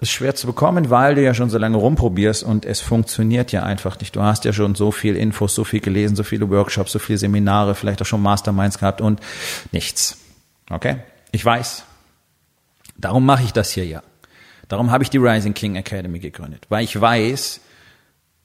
ist 0.00 0.10
schwer 0.10 0.34
zu 0.34 0.46
bekommen, 0.46 0.90
weil 0.90 1.14
du 1.14 1.22
ja 1.22 1.32
schon 1.32 1.48
so 1.48 1.56
lange 1.56 1.76
rumprobierst 1.78 2.42
und 2.42 2.66
es 2.66 2.80
funktioniert 2.80 3.52
ja 3.52 3.62
einfach 3.62 3.98
nicht. 4.00 4.14
Du 4.14 4.22
hast 4.22 4.44
ja 4.44 4.52
schon 4.52 4.74
so 4.74 4.90
viel 4.90 5.16
Infos, 5.16 5.54
so 5.54 5.64
viel 5.64 5.80
gelesen, 5.80 6.16
so 6.16 6.24
viele 6.24 6.50
Workshops, 6.50 6.92
so 6.92 6.98
viele 6.98 7.18
Seminare, 7.18 7.74
vielleicht 7.74 8.02
auch 8.02 8.06
schon 8.06 8.20
Masterminds 8.20 8.78
gehabt 8.78 9.00
und 9.00 9.20
nichts. 9.72 10.18
Okay? 10.68 10.96
Ich 11.32 11.44
weiß, 11.44 11.84
Darum 12.96 13.24
mache 13.26 13.42
ich 13.42 13.52
das 13.52 13.70
hier 13.70 13.86
ja. 13.86 14.02
Darum 14.68 14.90
habe 14.90 15.04
ich 15.04 15.10
die 15.10 15.18
Rising 15.18 15.54
King 15.54 15.76
Academy 15.76 16.18
gegründet, 16.18 16.66
weil 16.68 16.84
ich 16.84 16.98
weiß, 16.98 17.60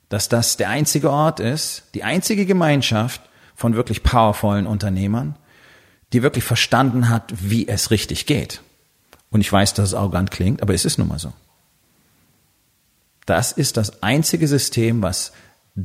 dass 0.09 0.27
das 0.27 0.57
der 0.57 0.69
einzige 0.69 1.11
Ort 1.11 1.39
ist, 1.39 1.83
die 1.93 2.03
einzige 2.03 2.45
Gemeinschaft 2.45 3.21
von 3.55 3.75
wirklich 3.75 4.03
powervollen 4.03 4.67
Unternehmern, 4.67 5.35
die 6.13 6.23
wirklich 6.23 6.43
verstanden 6.43 7.09
hat, 7.09 7.31
wie 7.37 7.67
es 7.67 7.91
richtig 7.91 8.25
geht. 8.25 8.61
Und 9.29 9.41
ich 9.41 9.51
weiß, 9.51 9.75
dass 9.75 9.89
es 9.89 9.93
arrogant 9.93 10.31
klingt, 10.31 10.61
aber 10.61 10.73
es 10.73 10.85
ist 10.85 10.97
nun 10.97 11.07
mal 11.07 11.19
so. 11.19 11.33
Das 13.25 13.51
ist 13.51 13.77
das 13.77 14.01
einzige 14.01 14.47
System, 14.47 15.03
was 15.03 15.31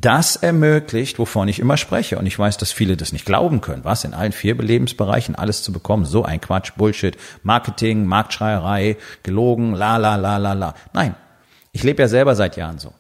das 0.01 0.37
ermöglicht, 0.37 1.19
wovon 1.19 1.47
ich 1.47 1.61
immer 1.61 1.77
spreche. 1.77 2.19
Und 2.19 2.27
ich 2.27 2.39
weiß, 2.39 2.57
dass 2.59 2.73
viele 2.73 2.97
das 2.97 3.13
nicht 3.13 3.25
glauben 3.25 3.61
können. 3.61 3.85
Was? 3.85 4.05
In 4.05 4.15
allen 4.15 4.33
vier 4.33 4.57
Lebensbereichen 4.57 5.35
alles 5.35 5.63
zu 5.63 5.73
bekommen? 5.73 6.05
So 6.05 6.25
ein 6.25 6.41
Quatsch, 6.41 6.73
Bullshit, 6.77 7.17
Marketing, 7.43 8.05
Marktschreierei, 8.05 8.97
gelogen, 9.23 9.75
la, 9.75 9.97
la, 9.97 10.17
la, 10.17 10.37
la, 10.39 10.53
la. 10.53 10.75
Nein. 10.93 11.15
Ich 11.73 11.83
lebe 11.83 12.03
ja 12.03 12.09
selber 12.09 12.35
seit 12.35 12.57
Jahren 12.57 12.79
so. 12.79 12.93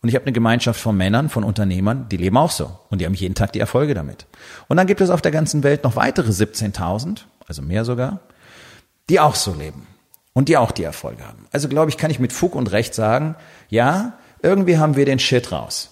Und 0.00 0.08
ich 0.08 0.16
habe 0.16 0.24
eine 0.24 0.32
Gemeinschaft 0.32 0.80
von 0.80 0.96
Männern, 0.96 1.28
von 1.28 1.44
Unternehmern, 1.44 2.08
die 2.10 2.16
leben 2.16 2.36
auch 2.36 2.50
so. 2.50 2.78
Und 2.90 3.00
die 3.00 3.06
haben 3.06 3.14
jeden 3.14 3.36
Tag 3.36 3.52
die 3.52 3.60
Erfolge 3.60 3.94
damit. 3.94 4.26
Und 4.68 4.76
dann 4.76 4.88
gibt 4.88 5.00
es 5.00 5.10
auf 5.10 5.22
der 5.22 5.30
ganzen 5.30 5.62
Welt 5.62 5.84
noch 5.84 5.94
weitere 5.94 6.30
17.000, 6.30 7.20
also 7.46 7.62
mehr 7.62 7.84
sogar, 7.84 8.20
die 9.08 9.20
auch 9.20 9.36
so 9.36 9.54
leben. 9.54 9.86
Und 10.32 10.48
die 10.48 10.56
auch 10.56 10.72
die 10.72 10.82
Erfolge 10.82 11.26
haben. 11.26 11.46
Also 11.52 11.68
glaube 11.68 11.90
ich, 11.90 11.98
kann 11.98 12.10
ich 12.10 12.18
mit 12.18 12.32
Fug 12.32 12.54
und 12.54 12.72
Recht 12.72 12.94
sagen, 12.94 13.36
ja, 13.68 14.14
irgendwie 14.42 14.78
haben 14.78 14.96
wir 14.96 15.04
den 15.04 15.18
Shit 15.18 15.52
raus. 15.52 15.91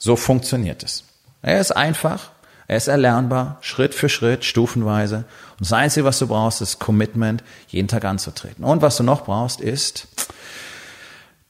So 0.00 0.16
funktioniert 0.16 0.82
es. 0.82 1.04
Er 1.42 1.60
ist 1.60 1.72
einfach, 1.72 2.30
er 2.66 2.78
ist 2.78 2.88
erlernbar, 2.88 3.58
Schritt 3.60 3.94
für 3.94 4.08
Schritt, 4.08 4.44
stufenweise. 4.44 5.24
Und 5.58 5.60
das 5.60 5.72
Einzige, 5.74 6.04
was 6.04 6.18
du 6.18 6.26
brauchst, 6.26 6.62
ist 6.62 6.78
Commitment, 6.78 7.44
jeden 7.68 7.86
Tag 7.86 8.06
anzutreten. 8.06 8.64
Und 8.64 8.80
was 8.80 8.96
du 8.96 9.02
noch 9.02 9.24
brauchst, 9.24 9.60
ist 9.60 10.08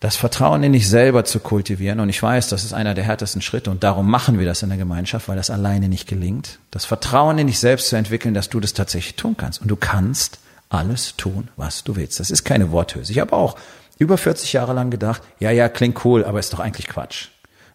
das 0.00 0.16
Vertrauen 0.16 0.64
in 0.64 0.72
dich 0.72 0.88
selber 0.88 1.24
zu 1.24 1.38
kultivieren. 1.38 2.00
Und 2.00 2.08
ich 2.08 2.20
weiß, 2.20 2.48
das 2.48 2.64
ist 2.64 2.72
einer 2.72 2.94
der 2.94 3.04
härtesten 3.04 3.40
Schritte 3.40 3.70
und 3.70 3.84
darum 3.84 4.10
machen 4.10 4.38
wir 4.38 4.46
das 4.46 4.62
in 4.62 4.70
der 4.70 4.78
Gemeinschaft, 4.78 5.28
weil 5.28 5.36
das 5.36 5.50
alleine 5.50 5.88
nicht 5.88 6.08
gelingt. 6.08 6.58
Das 6.72 6.86
Vertrauen 6.86 7.38
in 7.38 7.46
dich 7.46 7.60
selbst 7.60 7.88
zu 7.88 7.96
entwickeln, 7.96 8.34
dass 8.34 8.48
du 8.48 8.58
das 8.58 8.72
tatsächlich 8.72 9.14
tun 9.14 9.36
kannst. 9.36 9.62
Und 9.62 9.68
du 9.68 9.76
kannst 9.76 10.38
alles 10.70 11.14
tun, 11.16 11.48
was 11.56 11.84
du 11.84 11.94
willst. 11.94 12.18
Das 12.18 12.30
ist 12.30 12.44
keine 12.44 12.72
Worthülse. 12.72 13.12
Ich 13.12 13.20
habe 13.20 13.34
auch 13.34 13.56
über 13.98 14.18
40 14.18 14.54
Jahre 14.54 14.72
lang 14.72 14.90
gedacht, 14.90 15.22
ja, 15.38 15.50
ja, 15.50 15.68
klingt 15.68 16.04
cool, 16.04 16.24
aber 16.24 16.40
ist 16.40 16.52
doch 16.52 16.60
eigentlich 16.60 16.88
Quatsch. 16.88 17.28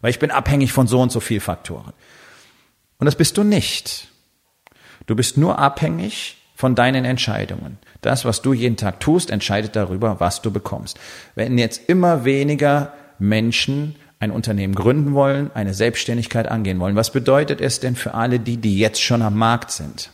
Weil 0.06 0.10
ich 0.10 0.20
bin 0.20 0.30
abhängig 0.30 0.72
von 0.72 0.86
so 0.86 1.00
und 1.00 1.10
so 1.10 1.18
viel 1.18 1.40
Faktoren. 1.40 1.92
Und 2.98 3.06
das 3.06 3.16
bist 3.16 3.36
du 3.38 3.42
nicht. 3.42 4.06
Du 5.06 5.16
bist 5.16 5.36
nur 5.36 5.58
abhängig 5.58 6.36
von 6.54 6.76
deinen 6.76 7.04
Entscheidungen. 7.04 7.78
Das, 8.02 8.24
was 8.24 8.40
du 8.40 8.52
jeden 8.52 8.76
Tag 8.76 9.00
tust, 9.00 9.32
entscheidet 9.32 9.74
darüber, 9.74 10.20
was 10.20 10.42
du 10.42 10.52
bekommst. 10.52 10.96
Wenn 11.34 11.58
jetzt 11.58 11.88
immer 11.88 12.24
weniger 12.24 12.92
Menschen 13.18 13.96
ein 14.20 14.30
Unternehmen 14.30 14.76
gründen 14.76 15.12
wollen, 15.12 15.50
eine 15.54 15.74
Selbstständigkeit 15.74 16.46
angehen 16.46 16.78
wollen, 16.78 16.94
was 16.94 17.10
bedeutet 17.10 17.60
es 17.60 17.80
denn 17.80 17.96
für 17.96 18.14
alle 18.14 18.38
die, 18.38 18.58
die 18.58 18.78
jetzt 18.78 19.02
schon 19.02 19.22
am 19.22 19.36
Markt 19.36 19.72
sind? 19.72 20.12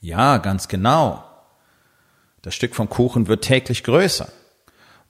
Ja, 0.00 0.38
ganz 0.38 0.66
genau. 0.66 1.22
Das 2.42 2.56
Stück 2.56 2.74
vom 2.74 2.88
Kuchen 2.88 3.28
wird 3.28 3.44
täglich 3.44 3.84
größer 3.84 4.26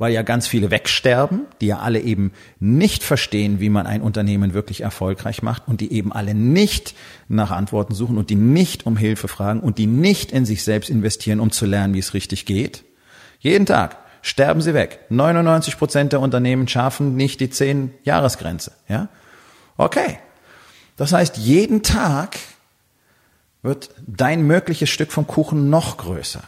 weil 0.01 0.15
ja 0.15 0.23
ganz 0.23 0.47
viele 0.47 0.71
wegsterben, 0.71 1.43
die 1.61 1.67
ja 1.67 1.81
alle 1.81 2.01
eben 2.01 2.33
nicht 2.59 3.05
verstehen, 3.05 3.61
wie 3.61 3.69
man 3.69 3.87
ein 3.87 4.01
Unternehmen 4.01 4.55
wirklich 4.55 4.81
erfolgreich 4.81 5.43
macht 5.43 5.69
und 5.69 5.83
die 5.83 5.93
eben 5.93 6.11
alle 6.11 6.35
nicht 6.35 6.95
nach 7.29 7.51
Antworten 7.51 7.95
suchen 7.95 8.17
und 8.17 8.31
die 8.31 8.35
nicht 8.35 8.87
um 8.87 8.97
Hilfe 8.97 9.29
fragen 9.29 9.61
und 9.61 9.77
die 9.77 9.87
nicht 9.87 10.33
in 10.33 10.47
sich 10.47 10.65
selbst 10.65 10.89
investieren, 10.89 11.39
um 11.39 11.51
zu 11.51 11.67
lernen, 11.67 11.93
wie 11.93 11.99
es 11.99 12.15
richtig 12.15 12.47
geht. 12.47 12.83
Jeden 13.41 13.67
Tag 13.67 13.99
sterben 14.23 14.63
sie 14.63 14.73
weg. 14.73 15.01
99 15.11 15.77
Prozent 15.77 16.13
der 16.15 16.21
Unternehmen 16.21 16.67
schaffen 16.67 17.15
nicht 17.15 17.39
die 17.41 17.49
10-Jahresgrenze, 17.49 18.73
ja? 18.89 19.09
Okay. 19.77 20.19
Das 20.97 21.13
heißt, 21.13 21.37
jeden 21.37 21.83
Tag 21.83 22.39
wird 23.61 23.91
dein 24.07 24.47
mögliches 24.47 24.89
Stück 24.89 25.13
vom 25.13 25.27
Kuchen 25.27 25.69
noch 25.69 25.99
größer. 25.99 26.43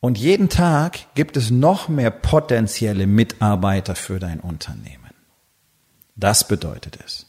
Und 0.00 0.18
jeden 0.18 0.48
Tag 0.48 1.14
gibt 1.14 1.36
es 1.36 1.50
noch 1.50 1.88
mehr 1.88 2.10
potenzielle 2.10 3.06
Mitarbeiter 3.06 3.94
für 3.94 4.18
dein 4.18 4.40
Unternehmen. 4.40 5.10
Das 6.16 6.48
bedeutet 6.48 6.98
es. 7.04 7.26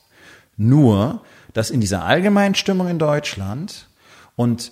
Nur, 0.56 1.22
dass 1.54 1.70
in 1.70 1.82
dieser 1.82 2.06
allgemeinen 2.06 2.56
Stimmung 2.56 2.88
in 2.88 3.00
Deutschland 3.00 3.88
und 4.36 4.72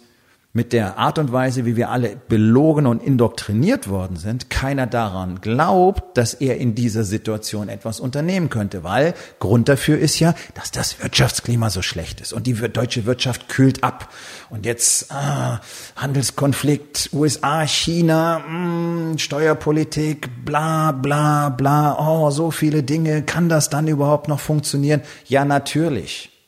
mit 0.51 0.73
der 0.73 0.97
Art 0.97 1.19
und 1.19 1.31
Weise, 1.31 1.65
wie 1.65 1.75
wir 1.75 1.91
alle 1.91 2.15
belogen 2.27 2.87
und 2.87 3.03
indoktriniert 3.03 3.87
worden 3.87 4.17
sind, 4.17 4.49
keiner 4.49 4.87
daran 4.87 5.41
glaubt, 5.41 6.17
dass 6.17 6.33
er 6.33 6.57
in 6.57 6.73
dieser 6.73 7.03
Situation 7.03 7.69
etwas 7.69 7.99
unternehmen 7.99 8.49
könnte, 8.49 8.83
weil 8.83 9.13
Grund 9.37 9.69
dafür 9.69 9.99
ist 9.99 10.19
ja, 10.19 10.33
dass 10.55 10.71
das 10.71 11.03
Wirtschaftsklima 11.03 11.69
so 11.69 11.83
schlecht 11.83 12.19
ist 12.19 12.33
und 12.33 12.47
die 12.47 12.55
deutsche 12.55 13.05
Wirtschaft 13.05 13.47
kühlt 13.47 13.83
ab. 13.83 14.09
Und 14.49 14.65
jetzt 14.65 15.11
ah, 15.11 15.61
Handelskonflikt, 15.95 17.11
USA, 17.13 17.67
China, 17.67 18.39
mh, 18.39 18.45
hm, 18.47 19.17
Steuerpolitik, 19.19 20.45
bla 20.45 20.91
bla 20.93 21.49
bla, 21.49 21.95
oh, 21.99 22.31
so 22.31 22.49
viele 22.49 22.81
Dinge, 22.81 23.21
kann 23.21 23.49
das 23.49 23.69
dann 23.69 23.87
überhaupt 23.87 24.27
noch 24.27 24.39
funktionieren? 24.39 25.01
Ja, 25.27 25.45
natürlich. 25.45 26.38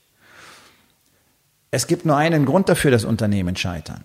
Es 1.71 1.87
gibt 1.87 2.05
nur 2.05 2.17
einen 2.17 2.45
Grund 2.45 2.67
dafür, 2.67 2.91
dass 2.91 3.05
Unternehmen 3.05 3.55
scheitern. 3.55 4.03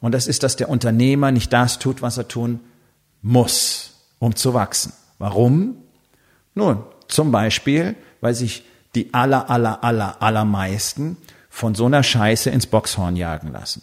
Und 0.00 0.12
das 0.12 0.26
ist, 0.26 0.42
dass 0.42 0.56
der 0.56 0.68
Unternehmer 0.68 1.32
nicht 1.32 1.52
das 1.52 1.78
tut, 1.78 2.02
was 2.02 2.18
er 2.18 2.28
tun 2.28 2.60
muss, 3.22 3.94
um 4.18 4.36
zu 4.36 4.52
wachsen. 4.52 4.92
Warum? 5.18 5.76
Nun, 6.54 6.84
zum 7.08 7.32
Beispiel, 7.32 7.96
weil 8.20 8.34
sich 8.34 8.64
die 8.94 9.12
aller, 9.14 9.48
aller, 9.48 9.82
aller, 9.82 10.22
allermeisten 10.22 11.16
von 11.48 11.74
so 11.74 11.86
einer 11.86 12.02
Scheiße 12.02 12.50
ins 12.50 12.66
Boxhorn 12.66 13.16
jagen 13.16 13.50
lassen. 13.50 13.82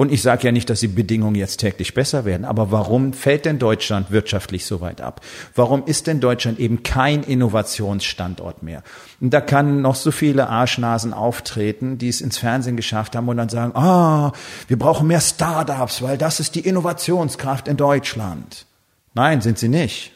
Und 0.00 0.10
ich 0.10 0.22
sage 0.22 0.46
ja 0.46 0.50
nicht, 0.50 0.70
dass 0.70 0.80
die 0.80 0.88
Bedingungen 0.88 1.34
jetzt 1.34 1.58
täglich 1.58 1.92
besser 1.92 2.24
werden, 2.24 2.46
aber 2.46 2.70
warum 2.72 3.12
fällt 3.12 3.44
denn 3.44 3.58
Deutschland 3.58 4.10
wirtschaftlich 4.10 4.64
so 4.64 4.80
weit 4.80 5.02
ab? 5.02 5.20
Warum 5.54 5.84
ist 5.84 6.06
denn 6.06 6.20
Deutschland 6.20 6.58
eben 6.58 6.82
kein 6.82 7.22
Innovationsstandort 7.22 8.62
mehr? 8.62 8.82
Und 9.20 9.34
da 9.34 9.42
kann 9.42 9.82
noch 9.82 9.96
so 9.96 10.10
viele 10.10 10.48
Arschnasen 10.48 11.12
auftreten, 11.12 11.98
die 11.98 12.08
es 12.08 12.22
ins 12.22 12.38
Fernsehen 12.38 12.78
geschafft 12.78 13.14
haben 13.14 13.28
und 13.28 13.36
dann 13.36 13.50
sagen, 13.50 13.76
ah, 13.76 14.32
wir 14.68 14.78
brauchen 14.78 15.06
mehr 15.06 15.20
Startups, 15.20 16.00
weil 16.00 16.16
das 16.16 16.40
ist 16.40 16.54
die 16.54 16.60
Innovationskraft 16.66 17.68
in 17.68 17.76
Deutschland. 17.76 18.64
Nein, 19.12 19.42
sind 19.42 19.58
sie 19.58 19.68
nicht. 19.68 20.12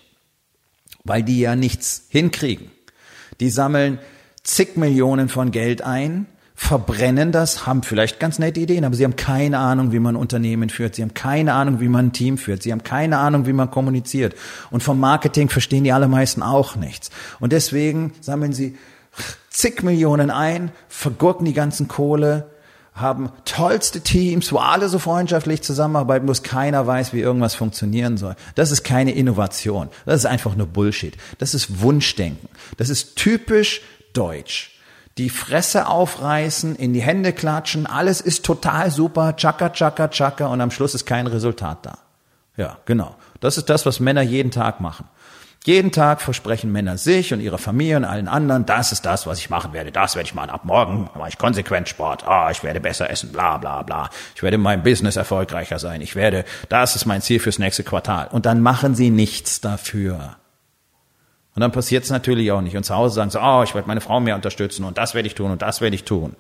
Weil 1.05 1.23
die 1.23 1.41
ja 1.41 1.57
nichts 1.57 2.07
hinkriegen. 2.09 2.71
Die 3.39 3.51
sammeln 3.51 3.99
zig 4.45 4.79
Millionen 4.79 5.29
von 5.29 5.51
Geld 5.51 5.83
ein, 5.83 6.25
verbrennen 6.55 7.33
das, 7.33 7.67
haben 7.67 7.83
vielleicht 7.83 8.21
ganz 8.21 8.39
nette 8.39 8.61
Ideen, 8.61 8.85
aber 8.85 8.95
sie 8.95 9.05
haben 9.05 9.17
keine 9.17 9.59
Ahnung, 9.59 9.93
wie 9.93 9.99
man 9.99 10.15
Unternehmen 10.15 10.71
führt. 10.71 10.95
Sie 10.95 11.03
haben 11.03 11.13
keine 11.13 11.53
Ahnung, 11.53 11.81
wie 11.81 11.89
man 11.89 12.07
ein 12.07 12.13
Team 12.13 12.39
führt. 12.39 12.63
Sie 12.63 12.71
haben 12.71 12.85
keine 12.85 13.19
Ahnung, 13.19 13.47
wie 13.47 13.53
man 13.53 13.71
kommuniziert. 13.71 14.35
Und 14.71 14.83
vom 14.83 15.01
Marketing 15.01 15.49
verstehen 15.49 15.85
die 15.85 15.93
allermeisten 15.93 16.43
auch 16.43 16.77
nichts. 16.77 17.11
Und 17.41 17.53
deswegen 17.53 18.13
sammeln 18.21 18.53
sie 18.53 18.77
zig 19.51 19.83
Millionen 19.83 20.31
ein, 20.31 20.71
vergurken 20.89 21.45
die 21.45 21.55
ganzen 21.55 21.89
Kohle, 21.89 22.51
haben 22.95 23.31
tollste 23.45 24.01
Teams, 24.01 24.53
wo 24.53 24.59
alle 24.59 24.89
so 24.89 25.01
freundschaftlich 25.01 25.63
zusammenarbeiten, 25.63 26.27
bloß 26.27 26.45
keiner 26.45 26.87
weiß, 26.87 27.13
wie 27.13 27.21
irgendwas 27.21 27.57
funktionieren 27.57 28.17
soll. 28.17 28.37
Das 28.55 28.71
ist 28.71 28.85
keine 28.85 29.13
Innovation. 29.13 29.89
Das 30.07 30.21
ist 30.21 30.27
einfach 30.27 30.55
nur 30.55 30.69
Bullshit. 30.69 31.17
Das 31.39 31.55
ist 31.55 31.81
Wunschdenken. 31.81 32.49
Das 32.77 32.91
ist 32.91 33.17
typisch 33.17 33.83
deutsch 34.13 34.74
die 35.19 35.31
Fresse 35.31 35.87
aufreißen, 35.87 36.75
in 36.77 36.93
die 36.93 37.03
Hände 37.03 37.33
klatschen, 37.33 37.87
alles 37.87 38.21
ist 38.21 38.45
total 38.45 38.91
super, 38.91 39.37
tschakka, 39.37 39.71
tschakka, 39.71 40.09
tschakka 40.09 40.47
und 40.47 40.61
am 40.61 40.71
Schluss 40.71 40.95
ist 40.95 41.07
kein 41.07 41.27
Resultat 41.27 41.79
da. 41.83 41.99
Ja, 42.57 42.79
genau. 42.85 43.15
Das 43.41 43.59
ist 43.59 43.69
das, 43.69 43.87
was 43.87 44.01
Männer 44.01 44.23
jeden 44.23 44.51
Tag 44.51 44.81
machen. 44.81 45.09
Jeden 45.65 45.93
Tag 45.93 46.21
versprechen 46.21 46.73
Männer 46.73 46.99
sich 46.99 47.33
und 47.33 47.41
ihrer 47.41 47.57
Familie 47.57 47.97
und 47.97 48.05
allen 48.05 48.29
anderen, 48.29 48.67
das 48.67 48.93
ist 48.93 49.07
das, 49.07 49.27
was 49.27 49.39
ich 49.39 49.49
machen 49.49 49.73
werde, 49.73 49.93
das 49.93 50.15
werde 50.15 50.27
ich 50.27 50.35
machen. 50.35 50.51
Ab 50.51 50.67
morgen 50.67 51.09
mache 51.15 51.31
ich 51.31 51.39
konsequent 51.39 51.89
Sport, 51.89 52.29
ah, 52.29 52.51
ich 52.51 52.63
werde 52.63 52.81
besser 52.81 53.09
essen, 53.09 53.33
bla 53.33 53.57
bla 53.57 53.83
bla. 53.83 54.11
Ich 54.35 54.43
werde 54.43 54.57
in 54.57 54.61
meinem 54.61 54.83
Business 54.83 55.17
erfolgreicher 55.17 55.79
sein. 55.79 56.03
Ich 56.03 56.17
werde, 56.17 56.45
das 56.69 56.97
ist 56.97 57.07
mein 57.07 57.23
Ziel 57.23 57.41
fürs 57.41 57.59
nächste 57.59 57.83
Quartal. 57.83 58.29
Und 58.31 58.45
dann 58.45 58.61
machen 58.61 58.95
sie 58.95 59.09
nichts 59.09 59.63
dafür. 59.63 60.37
Und 61.55 61.61
dann 61.61 61.73
passiert 61.73 62.05
es 62.05 62.11
natürlich 62.11 62.51
auch 62.51 62.61
nicht. 62.61 62.77
Und 62.77 62.85
zu 62.85 62.95
Hause 62.95 63.15
sagen 63.15 63.31
sie, 63.31 63.41
oh, 63.41 63.63
ich 63.63 63.75
werde 63.75 63.87
meine 63.87 64.01
Frau 64.01 64.19
mehr 64.21 64.35
unterstützen 64.35 64.85
und 64.85 64.99
das 64.99 65.15
werde 65.15 65.29
ich 65.29 65.35
tun 65.35 65.53
und 65.53 65.63
das 65.63 65.81
werde 65.81 65.95
ich 65.95 66.05
tun. 66.05 66.35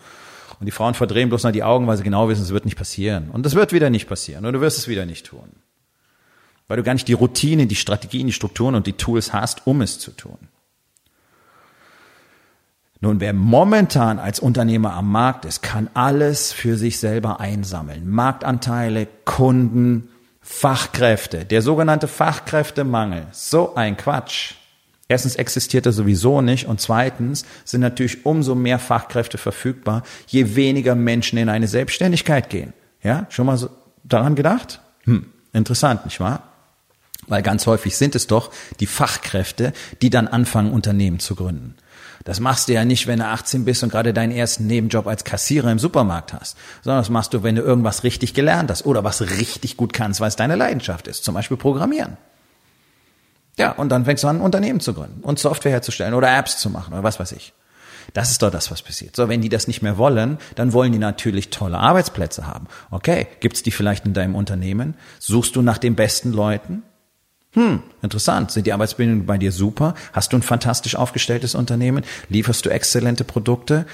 Und 0.58 0.66
die 0.66 0.72
Frauen 0.72 0.94
verdrehen 0.94 1.28
bloß 1.28 1.44
noch 1.44 1.52
die 1.52 1.62
Augen, 1.62 1.86
weil 1.86 1.96
sie 1.96 2.02
genau 2.02 2.28
wissen, 2.28 2.42
es 2.42 2.50
wird 2.50 2.64
nicht 2.64 2.76
passieren. 2.76 3.30
Und 3.30 3.44
das 3.44 3.54
wird 3.54 3.72
wieder 3.72 3.90
nicht 3.90 4.08
passieren. 4.08 4.44
Und 4.44 4.52
du 4.52 4.60
wirst 4.60 4.78
es 4.78 4.88
wieder 4.88 5.06
nicht 5.06 5.26
tun. 5.26 5.50
Weil 6.68 6.78
du 6.78 6.82
gar 6.82 6.94
nicht 6.94 7.08
die 7.08 7.12
Routine, 7.12 7.66
die 7.66 7.76
Strategien, 7.76 8.26
die 8.26 8.32
Strukturen 8.32 8.74
und 8.74 8.86
die 8.86 8.94
Tools 8.94 9.32
hast, 9.32 9.66
um 9.66 9.82
es 9.82 9.98
zu 9.98 10.12
tun. 10.12 10.38
Nun, 13.00 13.20
wer 13.20 13.34
momentan 13.34 14.18
als 14.18 14.40
Unternehmer 14.40 14.94
am 14.94 15.12
Markt 15.12 15.44
ist, 15.44 15.62
kann 15.62 15.90
alles 15.92 16.52
für 16.52 16.76
sich 16.78 16.98
selber 16.98 17.38
einsammeln. 17.38 18.08
Marktanteile, 18.08 19.06
Kunden, 19.26 20.08
Fachkräfte. 20.40 21.44
Der 21.44 21.60
sogenannte 21.60 22.08
Fachkräftemangel. 22.08 23.26
So 23.32 23.74
ein 23.74 23.96
Quatsch. 23.96 24.54
Erstens 25.06 25.36
existiert 25.36 25.84
er 25.86 25.92
sowieso 25.92 26.40
nicht 26.40 26.66
und 26.66 26.80
zweitens 26.80 27.44
sind 27.64 27.82
natürlich 27.82 28.24
umso 28.24 28.54
mehr 28.54 28.78
Fachkräfte 28.78 29.36
verfügbar, 29.36 30.02
je 30.26 30.56
weniger 30.56 30.94
Menschen 30.94 31.38
in 31.38 31.50
eine 31.50 31.68
Selbstständigkeit 31.68 32.48
gehen. 32.48 32.72
Ja, 33.02 33.26
schon 33.28 33.46
mal 33.46 33.58
so 33.58 33.68
daran 34.02 34.34
gedacht? 34.34 34.80
Hm, 35.04 35.26
interessant, 35.52 36.06
nicht 36.06 36.20
wahr? 36.20 36.42
Weil 37.26 37.42
ganz 37.42 37.66
häufig 37.66 37.96
sind 37.96 38.14
es 38.14 38.26
doch 38.26 38.50
die 38.80 38.86
Fachkräfte, 38.86 39.72
die 40.02 40.10
dann 40.10 40.28
anfangen, 40.28 40.72
Unternehmen 40.72 41.18
zu 41.18 41.34
gründen. 41.34 41.74
Das 42.24 42.40
machst 42.40 42.68
du 42.68 42.72
ja 42.72 42.86
nicht, 42.86 43.06
wenn 43.06 43.18
du 43.18 43.26
18 43.26 43.66
bist 43.66 43.82
und 43.82 43.90
gerade 43.90 44.14
deinen 44.14 44.32
ersten 44.32 44.66
Nebenjob 44.66 45.06
als 45.06 45.24
Kassierer 45.24 45.70
im 45.70 45.78
Supermarkt 45.78 46.32
hast, 46.32 46.56
sondern 46.82 47.00
das 47.00 47.10
machst 47.10 47.34
du, 47.34 47.42
wenn 47.42 47.54
du 47.54 47.62
irgendwas 47.62 48.02
richtig 48.04 48.32
gelernt 48.32 48.70
hast 48.70 48.86
oder 48.86 49.04
was 49.04 49.20
richtig 49.20 49.76
gut 49.76 49.92
kannst, 49.92 50.20
weil 50.20 50.28
es 50.28 50.36
deine 50.36 50.56
Leidenschaft 50.56 51.06
ist, 51.06 51.24
zum 51.24 51.34
Beispiel 51.34 51.58
Programmieren. 51.58 52.16
Ja, 53.58 53.72
und 53.72 53.88
dann 53.90 54.04
fängst 54.04 54.24
du 54.24 54.28
an, 54.28 54.36
ein 54.36 54.42
Unternehmen 54.42 54.80
zu 54.80 54.94
gründen 54.94 55.22
und 55.22 55.38
Software 55.38 55.72
herzustellen 55.72 56.14
oder 56.14 56.36
Apps 56.36 56.58
zu 56.58 56.70
machen 56.70 56.92
oder 56.92 57.02
was 57.02 57.20
weiß 57.20 57.32
ich. 57.32 57.52
Das 58.12 58.30
ist 58.30 58.42
doch 58.42 58.50
das, 58.50 58.70
was 58.70 58.82
passiert. 58.82 59.16
So, 59.16 59.28
wenn 59.28 59.40
die 59.40 59.48
das 59.48 59.66
nicht 59.66 59.82
mehr 59.82 59.96
wollen, 59.96 60.38
dann 60.56 60.72
wollen 60.72 60.92
die 60.92 60.98
natürlich 60.98 61.50
tolle 61.50 61.78
Arbeitsplätze 61.78 62.46
haben. 62.46 62.66
Okay, 62.90 63.26
gibt's 63.40 63.62
die 63.62 63.70
vielleicht 63.70 64.04
in 64.04 64.12
deinem 64.12 64.34
Unternehmen? 64.34 64.94
Suchst 65.18 65.56
du 65.56 65.62
nach 65.62 65.78
den 65.78 65.94
besten 65.94 66.32
Leuten? 66.32 66.82
Hm, 67.52 67.82
interessant. 68.02 68.50
Sind 68.50 68.66
die 68.66 68.72
Arbeitsbedingungen 68.72 69.26
bei 69.26 69.38
dir 69.38 69.52
super? 69.52 69.94
Hast 70.12 70.32
du 70.32 70.36
ein 70.36 70.42
fantastisch 70.42 70.96
aufgestelltes 70.96 71.54
Unternehmen? 71.54 72.04
Lieferst 72.28 72.66
du 72.66 72.70
exzellente 72.70 73.24
Produkte? 73.24 73.86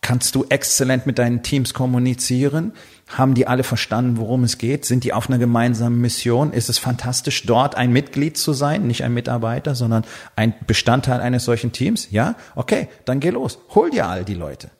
Kannst 0.00 0.34
du 0.34 0.44
exzellent 0.48 1.06
mit 1.06 1.18
deinen 1.18 1.42
Teams 1.42 1.74
kommunizieren? 1.74 2.72
Haben 3.08 3.34
die 3.34 3.46
alle 3.46 3.64
verstanden, 3.64 4.16
worum 4.16 4.44
es 4.44 4.58
geht? 4.58 4.84
Sind 4.84 5.04
die 5.04 5.12
auf 5.12 5.28
einer 5.28 5.38
gemeinsamen 5.38 6.00
Mission? 6.00 6.52
Ist 6.52 6.68
es 6.68 6.78
fantastisch, 6.78 7.44
dort 7.44 7.74
ein 7.74 7.92
Mitglied 7.92 8.38
zu 8.38 8.52
sein, 8.52 8.86
nicht 8.86 9.02
ein 9.02 9.12
Mitarbeiter, 9.12 9.74
sondern 9.74 10.04
ein 10.36 10.54
Bestandteil 10.66 11.20
eines 11.20 11.44
solchen 11.44 11.72
Teams? 11.72 12.10
Ja? 12.10 12.36
Okay, 12.54 12.88
dann 13.04 13.20
geh 13.20 13.30
los. 13.30 13.58
Hol 13.74 13.90
dir 13.90 14.06
all 14.06 14.24
die 14.24 14.34
Leute. 14.34 14.70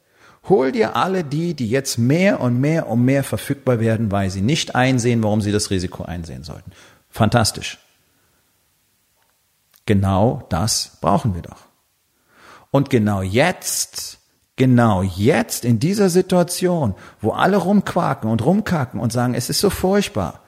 Hol 0.49 0.73
dir 0.73 0.97
alle 0.97 1.25
die, 1.25 1.55
die 1.55 1.69
jetzt 1.69 1.99
mehr 1.99 2.41
und 2.41 2.59
mehr 2.61 2.89
und 2.89 3.05
mehr 3.05 3.25
verfügbar 3.25 3.81
werden, 3.81 4.11
weil 4.11 4.31
sie 4.31 4.41
nicht 4.41 4.75
einsehen, 4.75 5.23
warum 5.23 5.41
sie 5.41 5.53
das 5.53 5.71
Risiko 5.71 6.05
einsehen 6.05 6.45
sollten. 6.45 6.73
Fantastisch. 7.11 7.79
Genau 9.85 10.47
das 10.49 10.99
brauchen 11.01 11.35
wir 11.35 11.43
doch. 11.43 11.67
Und 12.71 12.91
genau 12.91 13.23
jetzt, 13.23 14.19
genau 14.59 15.03
jetzt 15.03 15.65
in 15.65 15.79
dieser 15.79 16.11
Situation, 16.11 16.95
wo 17.23 17.31
alle 17.31 17.57
rumquaken 17.57 18.31
und 18.31 18.45
rumkacken 18.45 19.01
und 19.01 19.13
sagen, 19.13 19.35
es 19.35 19.49
ist 19.49 19.61
so 19.61 19.71
furchtbar, 19.71 20.43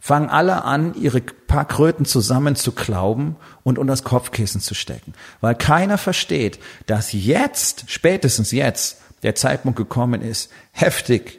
fangen 0.00 0.28
alle 0.28 0.64
an, 0.64 0.94
ihre 0.94 1.20
paar 1.20 1.64
Kröten 1.64 2.04
zusammen 2.04 2.56
zu 2.56 2.72
klauben 2.72 3.36
und 3.62 3.78
unter 3.78 3.92
das 3.92 4.04
Kopfkissen 4.04 4.60
zu 4.60 4.74
stecken. 4.74 5.14
Weil 5.40 5.54
keiner 5.54 5.96
versteht, 5.96 6.58
dass 6.86 7.12
jetzt, 7.12 7.84
spätestens 7.86 8.50
jetzt, 8.50 9.00
der 9.22 9.34
Zeitpunkt 9.34 9.76
gekommen 9.76 10.20
ist, 10.20 10.50
heftig 10.72 11.38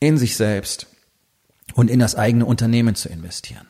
in 0.00 0.16
sich 0.18 0.36
selbst 0.36 0.86
und 1.74 1.90
in 1.90 2.00
das 2.00 2.16
eigene 2.16 2.46
Unternehmen 2.46 2.94
zu 2.94 3.08
investieren. 3.08 3.66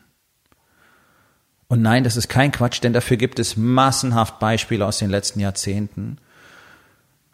Und 1.66 1.82
nein, 1.82 2.04
das 2.04 2.16
ist 2.16 2.28
kein 2.28 2.52
Quatsch, 2.52 2.82
denn 2.82 2.92
dafür 2.92 3.16
gibt 3.18 3.38
es 3.38 3.56
massenhaft 3.56 4.38
Beispiele 4.38 4.86
aus 4.86 4.98
den 4.98 5.10
letzten 5.10 5.40
Jahrzehnten, 5.40 6.18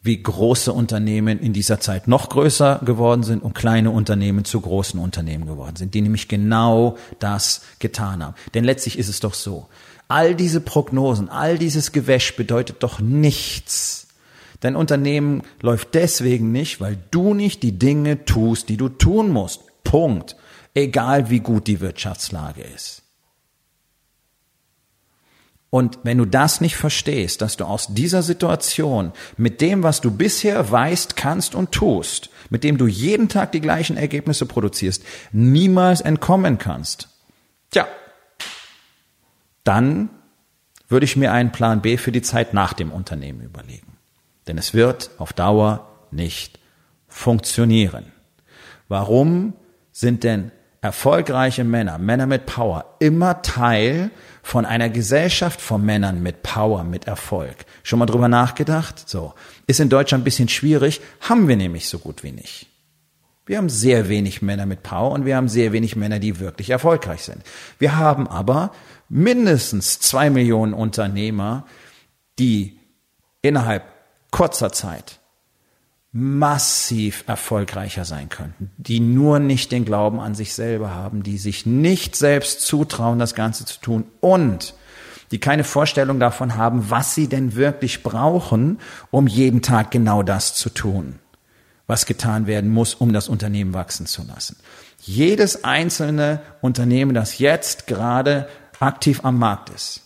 wie 0.05 0.23
große 0.23 0.71
Unternehmen 0.71 1.41
in 1.41 1.55
dieser 1.55 1.81
Zeit 1.81 2.09
noch 2.09 2.29
größer 2.29 2.83
geworden 2.85 3.23
sind 3.23 3.43
und 3.43 3.55
kleine 3.55 3.91
Unternehmen 3.91 4.45
zu 4.45 4.61
großen 4.61 5.01
Unternehmen 5.01 5.47
geworden 5.47 5.77
sind, 5.77 5.95
die 5.95 6.03
nämlich 6.03 6.29
genau 6.29 6.99
das 7.19 7.63
getan 7.79 8.23
haben. 8.23 8.35
Denn 8.53 8.65
letztlich 8.65 8.99
ist 8.99 9.09
es 9.09 9.21
doch 9.21 9.33
so, 9.33 9.67
all 10.07 10.35
diese 10.35 10.61
Prognosen, 10.61 11.31
all 11.31 11.57
dieses 11.57 11.91
Gewäsch 11.91 12.37
bedeutet 12.37 12.83
doch 12.83 13.01
nichts. 13.01 14.09
Dein 14.61 14.77
Unternehmen 14.77 15.43
läuft 15.63 15.95
deswegen 15.95 16.53
nicht, 16.53 16.83
weil 16.83 16.99
du 17.11 17.33
nicht 17.33 17.63
die 17.63 17.79
Dinge 17.79 18.27
tust, 18.27 18.69
die 18.69 18.77
du 18.77 18.91
tun 18.91 19.31
musst. 19.31 19.63
Punkt. 19.85 20.37
Egal 20.75 21.31
wie 21.31 21.41
gut 21.41 21.67
die 21.67 21.81
Wirtschaftslage 21.81 22.63
ist. 22.63 23.04
Und 25.75 25.99
wenn 26.05 26.19
du 26.19 26.25
das 26.25 26.61
nicht 26.61 26.77
verstehst, 26.77 27.43
dass 27.43 27.57
du 27.57 27.65
aus 27.65 27.89
dieser 27.93 28.23
Situation 28.23 29.11
mit 29.37 29.61
dem, 29.61 29.83
was 29.83 30.01
du 30.01 30.13
bisher 30.13 30.71
weißt, 30.71 31.17
kannst 31.17 31.57
und 31.57 31.73
tust, 31.73 32.31
mit 32.49 32.63
dem 32.63 32.79
du 32.79 32.87
jeden 32.87 33.29
Tag 33.29 33.51
die 33.51 33.61
gleichen 33.61 33.97
Ergebnisse 33.97 34.47
produzierst, 34.47 35.03
niemals 35.33 36.01
entkommen 36.01 36.59
kannst, 36.59 37.09
tja, 37.73 37.89
dann 39.65 40.11
würde 40.87 41.07
ich 41.07 41.17
mir 41.17 41.33
einen 41.33 41.51
Plan 41.51 41.83
B 41.83 41.97
für 41.97 42.13
die 42.13 42.23
Zeit 42.23 42.55
nach 42.55 42.73
dem 42.73 42.93
Unternehmen 42.93 43.41
überlegen. 43.41 43.97
Denn 44.47 44.59
es 44.59 44.75
wird 44.75 45.11
auf 45.19 45.33
Dauer 45.33 45.89
nicht 46.13 46.61
funktionieren. 47.09 48.13
Warum 48.87 49.55
sind 49.91 50.23
denn 50.23 50.53
erfolgreiche 50.85 51.65
Männer, 51.65 51.97
Männer 51.97 52.27
mit 52.27 52.45
Power, 52.45 52.97
immer 52.99 53.41
Teil 53.41 54.11
von 54.43 54.67
einer 54.67 54.91
Gesellschaft 54.91 55.63
von 55.63 55.83
Männern 55.83 56.23
mit 56.23 56.43
Power, 56.43 56.85
mit 56.85 57.07
Erfolg. 57.07 57.65
Schon 57.83 57.99
mal 57.99 58.07
drüber 58.07 58.29
nachgedacht? 58.29 59.09
So. 59.09 59.33
Ist 59.67 59.81
in 59.81 59.89
Deutschland 59.89 60.21
ein 60.21 60.25
bisschen 60.25 60.51
schwierig, 60.51 61.01
haben 61.21 61.49
wir 61.49 61.57
nämlich 61.57 61.89
so 61.89 61.99
gut 61.99 62.23
wie 62.23 62.33
nicht. 62.33 62.67
Wir 63.47 63.57
haben 63.57 63.71
sehr 63.71 64.11
wenig 64.11 64.43
Männer 64.43 64.67
mit 64.67 64.83
Power 64.83 65.13
und 65.13 65.25
wir 65.25 65.37
haben 65.37 65.49
sehr 65.49 65.73
wenig 65.73 65.97
Männer, 65.97 66.19
die 66.19 66.39
wirklich 66.39 66.69
erfolgreich 66.69 67.23
sind. 67.23 67.43
Wir 67.79 67.97
haben 67.97 68.29
aber 68.29 68.71
mindestens 69.09 70.01
zwei 70.01 70.29
Millionen 70.29 70.75
Unternehmer, 70.75 71.65
die 72.39 72.79
innerhalb 73.41 73.85
kurzer 74.31 74.71
Zeit 74.71 75.19
massiv 76.17 77.25
erfolgreicher 77.27 78.05
sein 78.05 78.29
könnten, 78.29 78.71
die 78.77 79.01
nur 79.01 79.41
nicht 79.41 79.73
den 79.73 79.85
Glauben 79.85 80.21
an 80.21 80.37
sich 80.37 80.55
selber 80.55 80.95
haben, 80.95 81.25
die 81.25 81.39
sich 81.39 81.67
nicht 81.67 82.15
selbst 82.15 82.61
zutrauen, 82.61 83.19
das 83.19 83.35
Ganze 83.35 83.65
zu 83.65 83.81
tun 83.81 84.05
und 84.21 84.75
die 85.33 85.41
keine 85.41 85.65
Vorstellung 85.65 86.21
davon 86.21 86.55
haben, 86.55 86.89
was 86.89 87.17
sie 87.17 87.29
denn 87.29 87.57
wirklich 87.57 88.05
brauchen, 88.05 88.79
um 89.11 89.27
jeden 89.27 89.61
Tag 89.61 89.91
genau 89.91 90.23
das 90.23 90.55
zu 90.55 90.71
tun, 90.71 91.19
was 91.89 92.07
getan 92.07 92.47
werden 92.47 92.71
muss, 92.71 92.95
um 92.95 93.13
das 93.13 93.29
Unternehmen 93.29 93.75
wachsen 93.75 94.07
zu 94.07 94.23
lassen. 94.23 94.57
Jedes 95.01 95.65
einzelne 95.65 96.41
Unternehmen, 96.61 97.13
das 97.13 97.41
jetzt 97.41 97.89
gerade 97.89 98.49
aktiv 98.79 99.25
am 99.25 99.37
Markt 99.37 99.71
ist, 99.71 100.04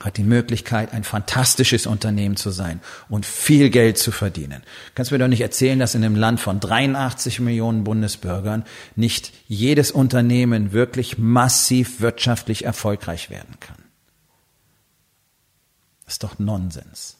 hat 0.00 0.16
die 0.16 0.24
Möglichkeit, 0.24 0.92
ein 0.92 1.04
fantastisches 1.04 1.86
Unternehmen 1.86 2.36
zu 2.36 2.50
sein 2.50 2.80
und 3.08 3.26
viel 3.26 3.68
Geld 3.68 3.98
zu 3.98 4.10
verdienen. 4.10 4.62
Kannst 4.94 5.12
mir 5.12 5.18
doch 5.18 5.28
nicht 5.28 5.42
erzählen, 5.42 5.78
dass 5.78 5.94
in 5.94 6.02
einem 6.02 6.16
Land 6.16 6.40
von 6.40 6.58
83 6.58 7.40
Millionen 7.40 7.84
Bundesbürgern 7.84 8.64
nicht 8.96 9.32
jedes 9.46 9.90
Unternehmen 9.90 10.72
wirklich 10.72 11.18
massiv 11.18 12.00
wirtschaftlich 12.00 12.64
erfolgreich 12.64 13.28
werden 13.28 13.56
kann. 13.60 13.76
Das 16.06 16.14
ist 16.14 16.24
doch 16.24 16.38
Nonsens. 16.38 17.18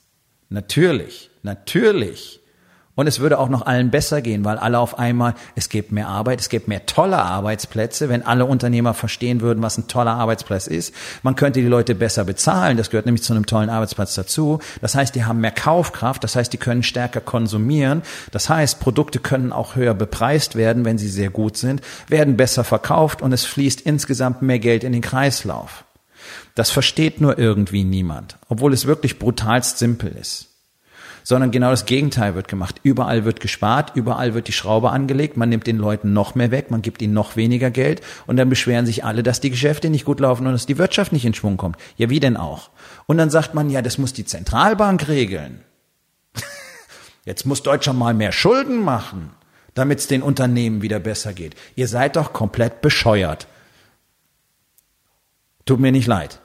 Natürlich, 0.49 1.31
natürlich 1.43 2.40
und 3.01 3.07
es 3.07 3.19
würde 3.19 3.39
auch 3.39 3.49
noch 3.49 3.65
allen 3.65 3.91
besser 3.91 4.21
gehen, 4.21 4.45
weil 4.45 4.59
alle 4.59 4.79
auf 4.79 4.99
einmal, 4.99 5.33
es 5.55 5.71
gibt 5.71 5.91
mehr 5.91 6.07
Arbeit, 6.07 6.39
es 6.39 6.51
gibt 6.51 6.69
mehr 6.69 6.85
tolle 6.85 7.17
Arbeitsplätze, 7.17 8.11
wenn 8.11 8.27
alle 8.27 8.45
Unternehmer 8.45 8.93
verstehen 8.93 9.41
würden, 9.41 9.63
was 9.63 9.79
ein 9.79 9.89
toller 9.89 10.17
Arbeitsplatz 10.17 10.67
ist. 10.67 10.95
Man 11.23 11.35
könnte 11.35 11.63
die 11.63 11.67
Leute 11.67 11.95
besser 11.95 12.27
bezahlen, 12.27 12.77
das 12.77 12.91
gehört 12.91 13.07
nämlich 13.07 13.23
zu 13.23 13.33
einem 13.33 13.47
tollen 13.47 13.71
Arbeitsplatz 13.71 14.15
dazu. 14.17 14.59
Das 14.83 14.95
heißt, 14.95 15.15
die 15.15 15.25
haben 15.25 15.41
mehr 15.41 15.51
Kaufkraft, 15.51 16.23
das 16.23 16.37
heißt, 16.37 16.53
die 16.53 16.59
können 16.59 16.83
stärker 16.83 17.23
konsumieren. 17.23 18.03
Das 18.33 18.51
heißt, 18.51 18.81
Produkte 18.81 19.19
können 19.19 19.51
auch 19.51 19.77
höher 19.77 19.95
bepreist 19.95 20.55
werden, 20.55 20.85
wenn 20.85 20.99
sie 20.99 21.09
sehr 21.09 21.31
gut 21.31 21.57
sind, 21.57 21.81
werden 22.09 22.37
besser 22.37 22.65
verkauft 22.65 23.23
und 23.23 23.33
es 23.33 23.47
fließt 23.47 23.81
insgesamt 23.81 24.43
mehr 24.43 24.59
Geld 24.59 24.85
in 24.85 24.93
den 24.93 25.01
Kreislauf. 25.01 25.85
Das 26.55 26.69
versteht 26.69 27.19
nur 27.23 27.39
irgendwie 27.39 27.83
niemand, 27.83 28.37
obwohl 28.51 28.75
es 28.75 28.85
wirklich 28.85 29.19
brutalst 29.19 29.79
simpel 29.79 30.15
ist 30.21 30.50
sondern 31.23 31.51
genau 31.51 31.71
das 31.71 31.87
Gegenteil 31.87 32.35
wird 32.35 32.49
gemacht. 32.49 32.77
Überall 32.83 33.25
wird 33.25 33.41
gespart, 33.41 33.93
überall 33.95 34.35
wird 34.35 34.49
die 34.49 34.53
Schraube 34.53 34.91
angelegt, 34.91 35.37
man 35.37 35.49
nimmt 35.49 35.67
den 35.67 35.79
Leuten 35.79 36.13
noch 36.13 36.35
mehr 36.35 36.51
weg, 36.51 36.71
man 36.71 36.83
gibt 36.83 37.03
ihnen 37.03 37.15
noch 37.15 37.37
weniger 37.37 37.71
Geld 37.71 38.01
und 38.27 38.37
dann 38.37 38.49
beschweren 38.49 38.87
sich 38.87 39.05
alle, 39.05 39.23
dass 39.23 39.41
die 39.41 39.51
Geschäfte 39.51 39.91
nicht 39.91 40.05
gut 40.05 40.21
laufen 40.21 40.47
und 40.47 40.53
dass 40.53 40.67
die 40.67 40.79
Wirtschaft 40.79 41.13
nicht 41.13 41.25
in 41.25 41.35
Schwung 41.35 41.57
kommt. 41.57 41.77
Ja, 41.97 42.11
wie 42.11 42.21
denn 42.21 42.37
auch? 42.37 42.71
Und 43.07 43.19
dann 43.19 43.31
sagt 43.31 43.55
man, 43.55 43.71
ja, 43.71 43.83
das 43.83 43.99
muss 43.99 44.13
die 44.13 44.25
Zentralbank 44.25 45.09
regeln. 45.09 45.61
Jetzt 47.25 47.47
muss 47.47 47.63
Deutschland 47.63 47.99
mal 47.99 48.15
mehr 48.15 48.33
Schulden 48.33 48.83
machen, 48.83 49.31
damit 49.75 50.01
es 50.01 50.07
den 50.07 50.23
Unternehmen 50.23 50.83
wieder 50.83 50.99
besser 50.99 51.33
geht. 51.33 51.55
Ihr 51.77 51.89
seid 51.89 52.17
doch 52.17 52.33
komplett 52.33 52.81
bescheuert. 52.81 53.47
Tut 55.65 55.81
mir 55.81 55.93
nicht 55.93 56.07
leid. 56.07 56.41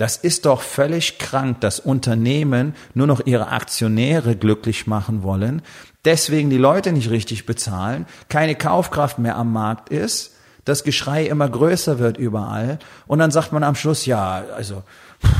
Das 0.00 0.16
ist 0.16 0.46
doch 0.46 0.62
völlig 0.62 1.18
krank, 1.18 1.60
dass 1.60 1.78
Unternehmen 1.78 2.74
nur 2.94 3.06
noch 3.06 3.20
ihre 3.26 3.48
Aktionäre 3.48 4.34
glücklich 4.34 4.86
machen 4.86 5.22
wollen, 5.22 5.60
deswegen 6.06 6.48
die 6.48 6.56
Leute 6.56 6.92
nicht 6.92 7.10
richtig 7.10 7.44
bezahlen, 7.44 8.06
keine 8.30 8.54
Kaufkraft 8.54 9.18
mehr 9.18 9.36
am 9.36 9.52
Markt 9.52 9.90
ist, 9.90 10.34
das 10.64 10.84
Geschrei 10.84 11.26
immer 11.26 11.50
größer 11.50 11.98
wird 11.98 12.16
überall 12.16 12.78
und 13.08 13.18
dann 13.18 13.30
sagt 13.30 13.52
man 13.52 13.62
am 13.62 13.74
Schluss, 13.74 14.06
ja, 14.06 14.42
also 14.56 14.84
pff, 15.22 15.34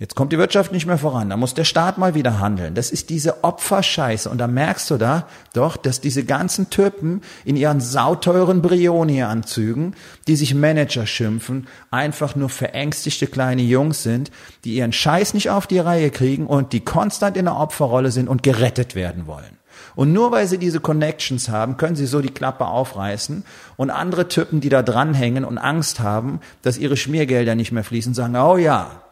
Jetzt 0.00 0.16
kommt 0.16 0.32
die 0.32 0.38
Wirtschaft 0.38 0.72
nicht 0.72 0.86
mehr 0.86 0.96
voran, 0.96 1.28
da 1.28 1.36
muss 1.36 1.52
der 1.52 1.64
Staat 1.64 1.98
mal 1.98 2.14
wieder 2.14 2.40
handeln. 2.40 2.74
Das 2.74 2.90
ist 2.90 3.10
diese 3.10 3.44
Opferscheiße. 3.44 4.30
Und 4.30 4.38
da 4.38 4.46
merkst 4.46 4.90
du 4.90 4.96
da 4.96 5.28
doch, 5.52 5.76
dass 5.76 6.00
diese 6.00 6.24
ganzen 6.24 6.70
Typen 6.70 7.20
in 7.44 7.54
ihren 7.54 7.82
sauteuren 7.82 8.62
Brioni-Anzügen, 8.62 9.94
die 10.26 10.36
sich 10.36 10.54
Manager 10.54 11.04
schimpfen, 11.04 11.66
einfach 11.90 12.34
nur 12.34 12.48
verängstigte 12.48 13.26
kleine 13.26 13.60
Jungs 13.60 14.02
sind, 14.02 14.30
die 14.64 14.72
ihren 14.72 14.94
Scheiß 14.94 15.34
nicht 15.34 15.50
auf 15.50 15.66
die 15.66 15.80
Reihe 15.80 16.10
kriegen 16.10 16.46
und 16.46 16.72
die 16.72 16.80
konstant 16.80 17.36
in 17.36 17.44
der 17.44 17.56
Opferrolle 17.56 18.10
sind 18.10 18.30
und 18.30 18.42
gerettet 18.42 18.94
werden 18.94 19.26
wollen. 19.26 19.58
Und 19.96 20.14
nur 20.14 20.32
weil 20.32 20.46
sie 20.46 20.56
diese 20.56 20.80
Connections 20.80 21.50
haben, 21.50 21.76
können 21.76 21.94
sie 21.94 22.06
so 22.06 22.22
die 22.22 22.32
Klappe 22.32 22.64
aufreißen 22.64 23.44
und 23.76 23.90
andere 23.90 24.28
Typen, 24.28 24.62
die 24.62 24.70
da 24.70 24.82
dranhängen 24.82 25.44
und 25.44 25.58
Angst 25.58 26.00
haben, 26.00 26.40
dass 26.62 26.78
ihre 26.78 26.96
Schmiergelder 26.96 27.54
nicht 27.54 27.70
mehr 27.70 27.84
fließen, 27.84 28.14
sagen, 28.14 28.34
oh 28.36 28.56
ja, 28.56 29.02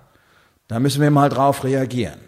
da 0.68 0.78
müssen 0.78 1.02
wir 1.02 1.10
mal 1.10 1.28
drauf 1.28 1.64
reagieren. 1.64 2.20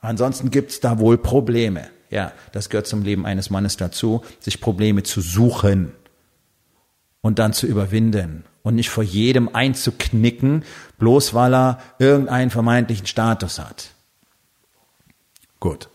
Ansonsten 0.00 0.50
gibt's 0.50 0.80
da 0.80 0.98
wohl 0.98 1.18
Probleme. 1.18 1.88
Ja, 2.10 2.32
das 2.52 2.68
gehört 2.68 2.86
zum 2.86 3.02
Leben 3.02 3.26
eines 3.26 3.50
Mannes 3.50 3.76
dazu, 3.76 4.22
sich 4.38 4.60
Probleme 4.60 5.02
zu 5.02 5.20
suchen 5.20 5.92
und 7.20 7.38
dann 7.38 7.52
zu 7.52 7.66
überwinden 7.66 8.44
und 8.62 8.74
nicht 8.74 8.90
vor 8.90 9.02
jedem 9.02 9.54
einzuknicken, 9.54 10.64
bloß 10.98 11.34
weil 11.34 11.54
er 11.54 11.78
irgendeinen 11.98 12.50
vermeintlichen 12.50 13.06
Status 13.06 13.58
hat. 13.58 13.90
Gut. 15.58 15.88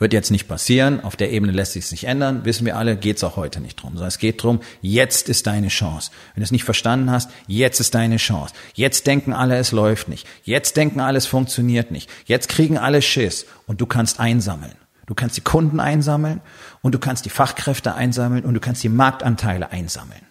Wird 0.00 0.14
jetzt 0.14 0.30
nicht 0.30 0.48
passieren, 0.48 1.04
auf 1.04 1.14
der 1.14 1.30
Ebene 1.30 1.52
lässt 1.52 1.74
sich 1.74 1.84
es 1.84 1.90
nicht 1.90 2.04
ändern, 2.04 2.46
wissen 2.46 2.64
wir 2.64 2.78
alle, 2.78 2.96
geht's 2.96 3.22
auch 3.22 3.36
heute 3.36 3.60
nicht 3.60 3.82
drum. 3.82 3.90
Sondern 3.92 4.08
es 4.08 4.16
geht 4.16 4.42
drum, 4.42 4.60
jetzt 4.80 5.28
ist 5.28 5.46
deine 5.46 5.68
Chance. 5.68 6.10
Wenn 6.34 6.40
du 6.40 6.44
es 6.44 6.52
nicht 6.52 6.64
verstanden 6.64 7.10
hast, 7.10 7.30
jetzt 7.46 7.80
ist 7.80 7.94
deine 7.94 8.16
Chance. 8.16 8.54
Jetzt 8.72 9.06
denken 9.06 9.34
alle, 9.34 9.58
es 9.58 9.72
läuft 9.72 10.08
nicht. 10.08 10.26
Jetzt 10.42 10.78
denken 10.78 11.00
alle, 11.00 11.18
es 11.18 11.26
funktioniert 11.26 11.90
nicht. 11.90 12.08
Jetzt 12.24 12.48
kriegen 12.48 12.78
alle 12.78 13.02
Schiss 13.02 13.44
und 13.66 13.82
du 13.82 13.86
kannst 13.86 14.20
einsammeln. 14.20 14.72
Du 15.04 15.14
kannst 15.14 15.36
die 15.36 15.42
Kunden 15.42 15.80
einsammeln 15.80 16.40
und 16.80 16.94
du 16.94 16.98
kannst 16.98 17.26
die 17.26 17.30
Fachkräfte 17.30 17.94
einsammeln 17.94 18.46
und 18.46 18.54
du 18.54 18.60
kannst 18.60 18.82
die 18.82 18.88
Marktanteile 18.88 19.70
einsammeln. 19.70 20.22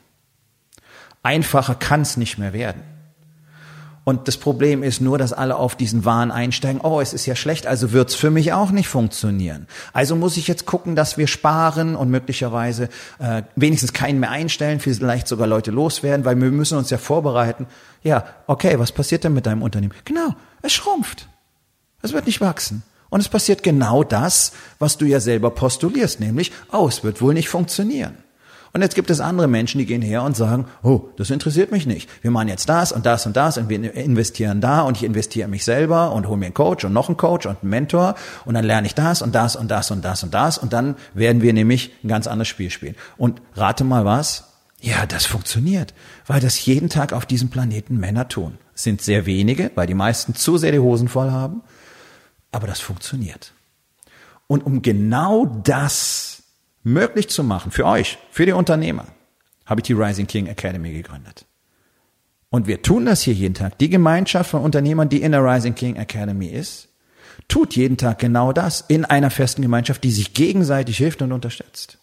Einfacher 1.21 1.75
kann 1.75 2.01
es 2.01 2.17
nicht 2.17 2.39
mehr 2.39 2.53
werden. 2.53 2.82
Und 4.04 4.28
das 4.28 4.38
Problem 4.38 4.82
ist 4.82 5.02
nur, 5.02 5.18
dass 5.18 5.34
alle 5.34 5.56
auf 5.56 5.76
diesen 5.76 6.06
Wahn 6.06 6.32
einsteigen, 6.32 6.82
oh, 6.82 7.00
es 7.00 7.14
ist 7.14 7.26
ja 7.26 7.36
schlecht, 7.36 7.68
also 7.68 7.92
wird's 7.92 8.16
für 8.16 8.32
mich 8.32 8.54
auch 8.54 8.72
nicht 8.72 8.88
funktionieren. 8.88 9.68
Also 9.94 10.16
muss 10.16 10.38
ich 10.38 10.48
jetzt 10.48 10.66
gucken, 10.66 10.96
dass 10.96 11.18
wir 11.18 11.28
sparen 11.28 11.96
und 11.96 12.10
möglicherweise 12.10 12.90
äh, 13.20 13.44
wenigstens 13.56 13.94
keinen 13.94 14.20
mehr 14.20 14.32
einstellen, 14.32 14.80
vielleicht 14.80 15.28
sogar 15.28 15.48
Leute 15.48 15.72
loswerden, 15.72 16.26
weil 16.26 16.40
wir 16.40 16.50
müssen 16.52 16.78
uns 16.78 16.90
ja 16.90 16.98
vorbereiten. 16.98 17.68
Ja, 18.02 18.26
okay, 18.48 18.80
was 18.80 18.92
passiert 18.92 19.24
denn 19.24 19.34
mit 19.34 19.46
deinem 19.46 19.62
Unternehmen? 19.62 19.94
Genau, 20.06 20.34
es 20.62 20.74
schrumpft. 20.74 21.28
Es 22.02 22.14
wird 22.14 22.26
nicht 22.26 22.42
wachsen. 22.42 22.84
Und 23.10 23.20
es 23.22 23.30
passiert 23.30 23.64
genau 23.64 24.04
das, 24.04 24.54
was 24.78 24.98
du 24.98 25.06
ja 25.06 25.20
selber 25.20 25.50
postulierst, 25.50 26.20
nämlich, 26.20 26.52
oh, 26.72 26.88
es 26.88 27.04
wird 27.04 27.22
wohl 27.22 27.34
nicht 27.34 27.50
funktionieren. 27.50 28.18
Und 28.71 28.82
jetzt 28.82 28.95
gibt 28.95 29.10
es 29.10 29.19
andere 29.19 29.47
Menschen, 29.47 29.79
die 29.79 29.86
gehen 29.86 30.01
her 30.01 30.23
und 30.23 30.38
sagen, 30.38 30.65
oh, 30.84 31.10
das 31.17 31.29
interessiert 31.29 31.71
mich 31.71 31.88
nicht. 31.88 32.10
Wir 32.21 32.32
machen 32.32 32.47
jetzt 32.47 32.69
das 32.69 32.91
und 32.91 33.05
das 33.05 33.25
und 33.25 33.36
das 33.36 33.58
und 33.58 33.69
wir 33.69 33.93
investieren 33.95 34.62
da 34.62 34.82
und 34.82 34.97
ich 34.97 35.03
investiere 35.03 35.45
in 35.45 35.51
mich 35.51 35.63
selber 35.63 36.12
und 36.12 36.27
hole 36.27 36.38
mir 36.38 36.45
einen 36.45 36.53
Coach 36.53 36.86
und 36.86 36.93
noch 36.93 37.08
einen 37.08 37.17
Coach 37.17 37.47
und 37.47 37.62
einen 37.62 37.69
Mentor 37.69 38.15
und 38.45 38.53
dann 38.53 38.65
lerne 38.65 38.88
ich 38.88 38.95
das 38.95 39.21
und 39.21 39.34
das 39.34 39.55
und 39.55 39.69
das 39.69 39.89
und 39.91 40.05
das 40.05 40.23
und 40.23 40.34
das 40.34 40.58
und 40.58 40.73
dann 40.73 40.95
werden 41.13 41.41
wir 41.41 41.53
nämlich 41.53 41.91
ein 42.03 42.10
ganz 42.10 42.27
anderes 42.27 42.47
Spiel 42.47 42.69
spielen. 42.69 42.95
Und 43.17 43.41
rate 43.55 43.84
mal 43.84 44.05
was? 44.05 44.45
Ja, 44.82 45.05
das 45.05 45.25
funktioniert, 45.25 45.93
weil 46.25 46.39
das 46.39 46.65
jeden 46.65 46.89
Tag 46.89 47.12
auf 47.12 47.25
diesem 47.25 47.49
Planeten 47.49 47.97
Männer 47.97 48.27
tun. 48.29 48.58
Es 48.73 48.84
sind 48.84 49.01
sehr 49.01 49.25
wenige, 49.25 49.71
weil 49.75 49.88
die 49.88 49.93
meisten 49.93 50.36
zu 50.36 50.58
sehr 50.58 50.71
die 50.71 50.79
Hosen 50.79 51.10
voll 51.10 51.32
haben, 51.32 51.63
aber 52.51 52.67
das 52.67 52.79
funktioniert. 52.79 53.51
Und 54.47 54.65
um 54.65 54.82
genau 54.82 55.45
das 55.45 56.38
möglich 56.84 57.30
zu 57.30 57.44
machen 57.44 57.72
für 57.72 57.86
euch, 57.86 58.18
für 58.32 58.46
die 58.46 58.52
Unternehmer, 58.52 59.06
habe 59.65 59.82
ich 59.82 59.88
die 59.88 59.94
Rising 59.94 60.28
King 60.28 60.48
Academy 60.48 60.92
gegründet. 60.92 61.46
Und 62.50 62.68
wir 62.68 62.82
tun 62.82 63.06
das 63.06 63.22
hier 63.22 63.34
jeden 63.34 63.54
Tag. 63.54 63.78
Die 63.78 63.89
Gemeinschaft 63.89 64.50
von 64.50 64.62
Unternehmern, 64.62 65.10
die 65.10 65.22
in 65.22 65.32
der 65.32 65.44
Rising 65.44 65.76
King 65.76 65.98
Academy 65.98 66.48
ist, 66.48 66.89
tut 67.48 67.76
jeden 67.76 67.98
Tag 67.98 68.20
genau 68.20 68.54
das 68.54 68.82
in 68.82 69.06
einer 69.06 69.30
festen 69.30 69.62
Gemeinschaft, 69.62 70.04
die 70.04 70.12
sich 70.12 70.34
gegenseitig 70.34 70.98
hilft 70.98 71.22
und 71.22 71.32
unterstützt. 71.32 72.00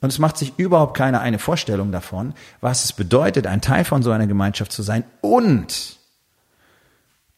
Und 0.00 0.10
es 0.10 0.18
macht 0.18 0.38
sich 0.38 0.58
überhaupt 0.58 0.96
keine 0.96 1.20
eine 1.20 1.38
Vorstellung 1.38 1.90
davon, 1.90 2.34
was 2.60 2.84
es 2.84 2.92
bedeutet, 2.92 3.46
ein 3.46 3.60
Teil 3.60 3.84
von 3.84 4.02
so 4.02 4.10
einer 4.10 4.26
Gemeinschaft 4.26 4.72
zu 4.72 4.82
sein 4.82 5.04
und 5.20 5.98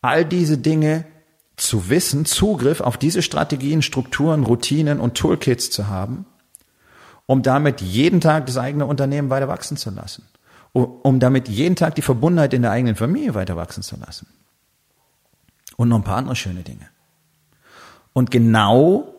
all 0.02 0.24
diese 0.24 0.58
Dinge 0.58 1.04
zu 1.60 1.88
wissen, 1.88 2.24
Zugriff 2.24 2.80
auf 2.80 2.96
diese 2.96 3.22
Strategien, 3.22 3.82
Strukturen, 3.82 4.44
Routinen 4.44 5.00
und 5.00 5.16
Toolkits 5.16 5.70
zu 5.70 5.88
haben, 5.88 6.26
um 7.26 7.42
damit 7.42 7.80
jeden 7.80 8.20
Tag 8.20 8.46
das 8.46 8.56
eigene 8.56 8.86
Unternehmen 8.86 9.30
weiter 9.30 9.48
wachsen 9.48 9.76
zu 9.76 9.90
lassen, 9.90 10.26
um 10.72 11.20
damit 11.20 11.48
jeden 11.48 11.76
Tag 11.76 11.94
die 11.94 12.02
Verbundenheit 12.02 12.54
in 12.54 12.62
der 12.62 12.70
eigenen 12.72 12.96
Familie 12.96 13.34
weiter 13.34 13.56
wachsen 13.56 13.82
zu 13.82 13.96
lassen. 13.96 14.26
Und 15.76 15.88
noch 15.88 15.96
ein 15.96 16.04
paar 16.04 16.16
andere 16.16 16.36
schöne 16.36 16.62
Dinge. 16.62 16.88
Und 18.12 18.30
genau 18.30 19.14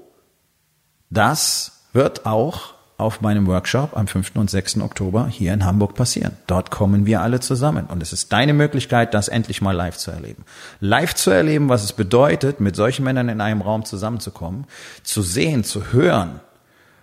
das 1.10 1.84
wird 1.94 2.26
auch 2.26 2.74
auf 3.02 3.22
meinem 3.22 3.48
Workshop 3.48 3.98
am 3.98 4.08
5. 4.08 4.36
und 4.36 4.50
6. 4.50 4.80
Oktober 4.82 5.28
hier 5.28 5.54
in 5.54 5.66
Hamburg 5.66 5.96
passieren. 5.96 6.38
Dort 6.48 6.72
kommen 6.72 7.06
wir 7.06 7.22
alle 7.22 7.40
zusammen. 7.40 7.88
Und 7.88 8.02
es 8.02 8.14
ist 8.14 8.32
deine 8.32 8.54
Möglichkeit, 8.54 9.14
das 9.14 9.28
endlich 9.28 9.62
mal 9.62 9.76
live 9.76 9.98
zu 9.98 10.12
erleben. 10.12 10.46
Live 10.80 11.16
zu 11.16 11.32
erleben, 11.32 11.68
was 11.70 11.84
es 11.84 11.94
bedeutet, 11.94 12.60
mit 12.60 12.76
solchen 12.76 13.04
Männern 13.04 13.30
in 13.30 13.42
einem 13.42 13.62
Raum 13.62 13.84
zusammenzukommen, 13.86 14.66
zu 15.04 15.22
sehen, 15.22 15.64
zu 15.64 15.92
hören, 15.92 16.40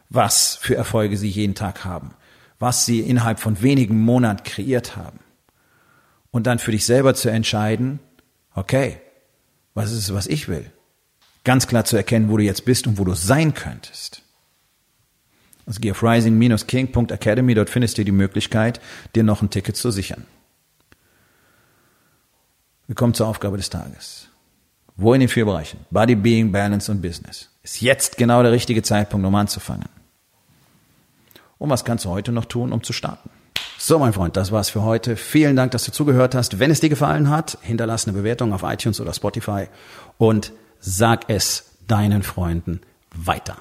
was 0.08 0.56
für 0.56 0.76
Erfolge 0.76 1.16
sie 1.16 1.28
jeden 1.28 1.54
Tag 1.54 1.84
haben, 1.84 2.12
was 2.58 2.86
sie 2.86 3.00
innerhalb 3.00 3.40
von 3.40 3.60
wenigen 3.60 4.00
Monaten 4.00 4.44
kreiert 4.44 4.96
haben. 4.96 5.18
Und 6.30 6.46
dann 6.46 6.58
für 6.58 6.72
dich 6.72 6.86
selber 6.86 7.14
zu 7.14 7.28
entscheiden, 7.30 7.98
okay, 8.54 9.00
was 9.74 9.92
ist 9.92 9.98
es, 9.98 10.14
was 10.14 10.26
ich 10.26 10.48
will? 10.48 10.70
Ganz 11.44 11.66
klar 11.66 11.84
zu 11.84 11.96
erkennen, 11.96 12.30
wo 12.30 12.36
du 12.36 12.44
jetzt 12.44 12.64
bist 12.64 12.86
und 12.86 12.98
wo 12.98 13.04
du 13.04 13.14
sein 13.14 13.54
könntest. 13.54 14.22
Also 15.68 15.80
geh 15.82 15.90
auf 15.90 16.02
rising-king.academy, 16.02 17.54
dort 17.54 17.68
findest 17.68 17.98
du 17.98 18.04
die 18.04 18.10
Möglichkeit, 18.10 18.80
dir 19.14 19.22
noch 19.22 19.42
ein 19.42 19.50
Ticket 19.50 19.76
zu 19.76 19.90
sichern. 19.90 20.24
Wir 22.86 22.94
kommen 22.94 23.12
zur 23.12 23.26
Aufgabe 23.26 23.58
des 23.58 23.68
Tages. 23.68 24.28
Wo 24.96 25.12
in 25.12 25.20
den 25.20 25.28
vier 25.28 25.44
Bereichen? 25.44 25.80
Body, 25.90 26.14
Being, 26.14 26.52
Balance 26.52 26.90
und 26.90 27.02
Business. 27.02 27.50
Ist 27.62 27.82
jetzt 27.82 28.16
genau 28.16 28.42
der 28.42 28.50
richtige 28.50 28.82
Zeitpunkt, 28.82 29.26
um 29.26 29.34
anzufangen. 29.34 29.90
Und 31.58 31.68
was 31.68 31.84
kannst 31.84 32.06
du 32.06 32.08
heute 32.08 32.32
noch 32.32 32.46
tun, 32.46 32.72
um 32.72 32.82
zu 32.82 32.94
starten? 32.94 33.28
So, 33.76 33.98
mein 33.98 34.14
Freund, 34.14 34.38
das 34.38 34.50
war's 34.50 34.70
für 34.70 34.84
heute. 34.84 35.16
Vielen 35.16 35.54
Dank, 35.54 35.72
dass 35.72 35.84
du 35.84 35.92
zugehört 35.92 36.34
hast. 36.34 36.58
Wenn 36.58 36.70
es 36.70 36.80
dir 36.80 36.88
gefallen 36.88 37.28
hat, 37.28 37.58
hinterlass 37.60 38.08
eine 38.08 38.16
Bewertung 38.16 38.54
auf 38.54 38.62
iTunes 38.62 39.02
oder 39.02 39.12
Spotify 39.12 39.66
und 40.16 40.50
sag 40.80 41.28
es 41.28 41.72
deinen 41.86 42.22
Freunden 42.22 42.80
weiter. 43.14 43.58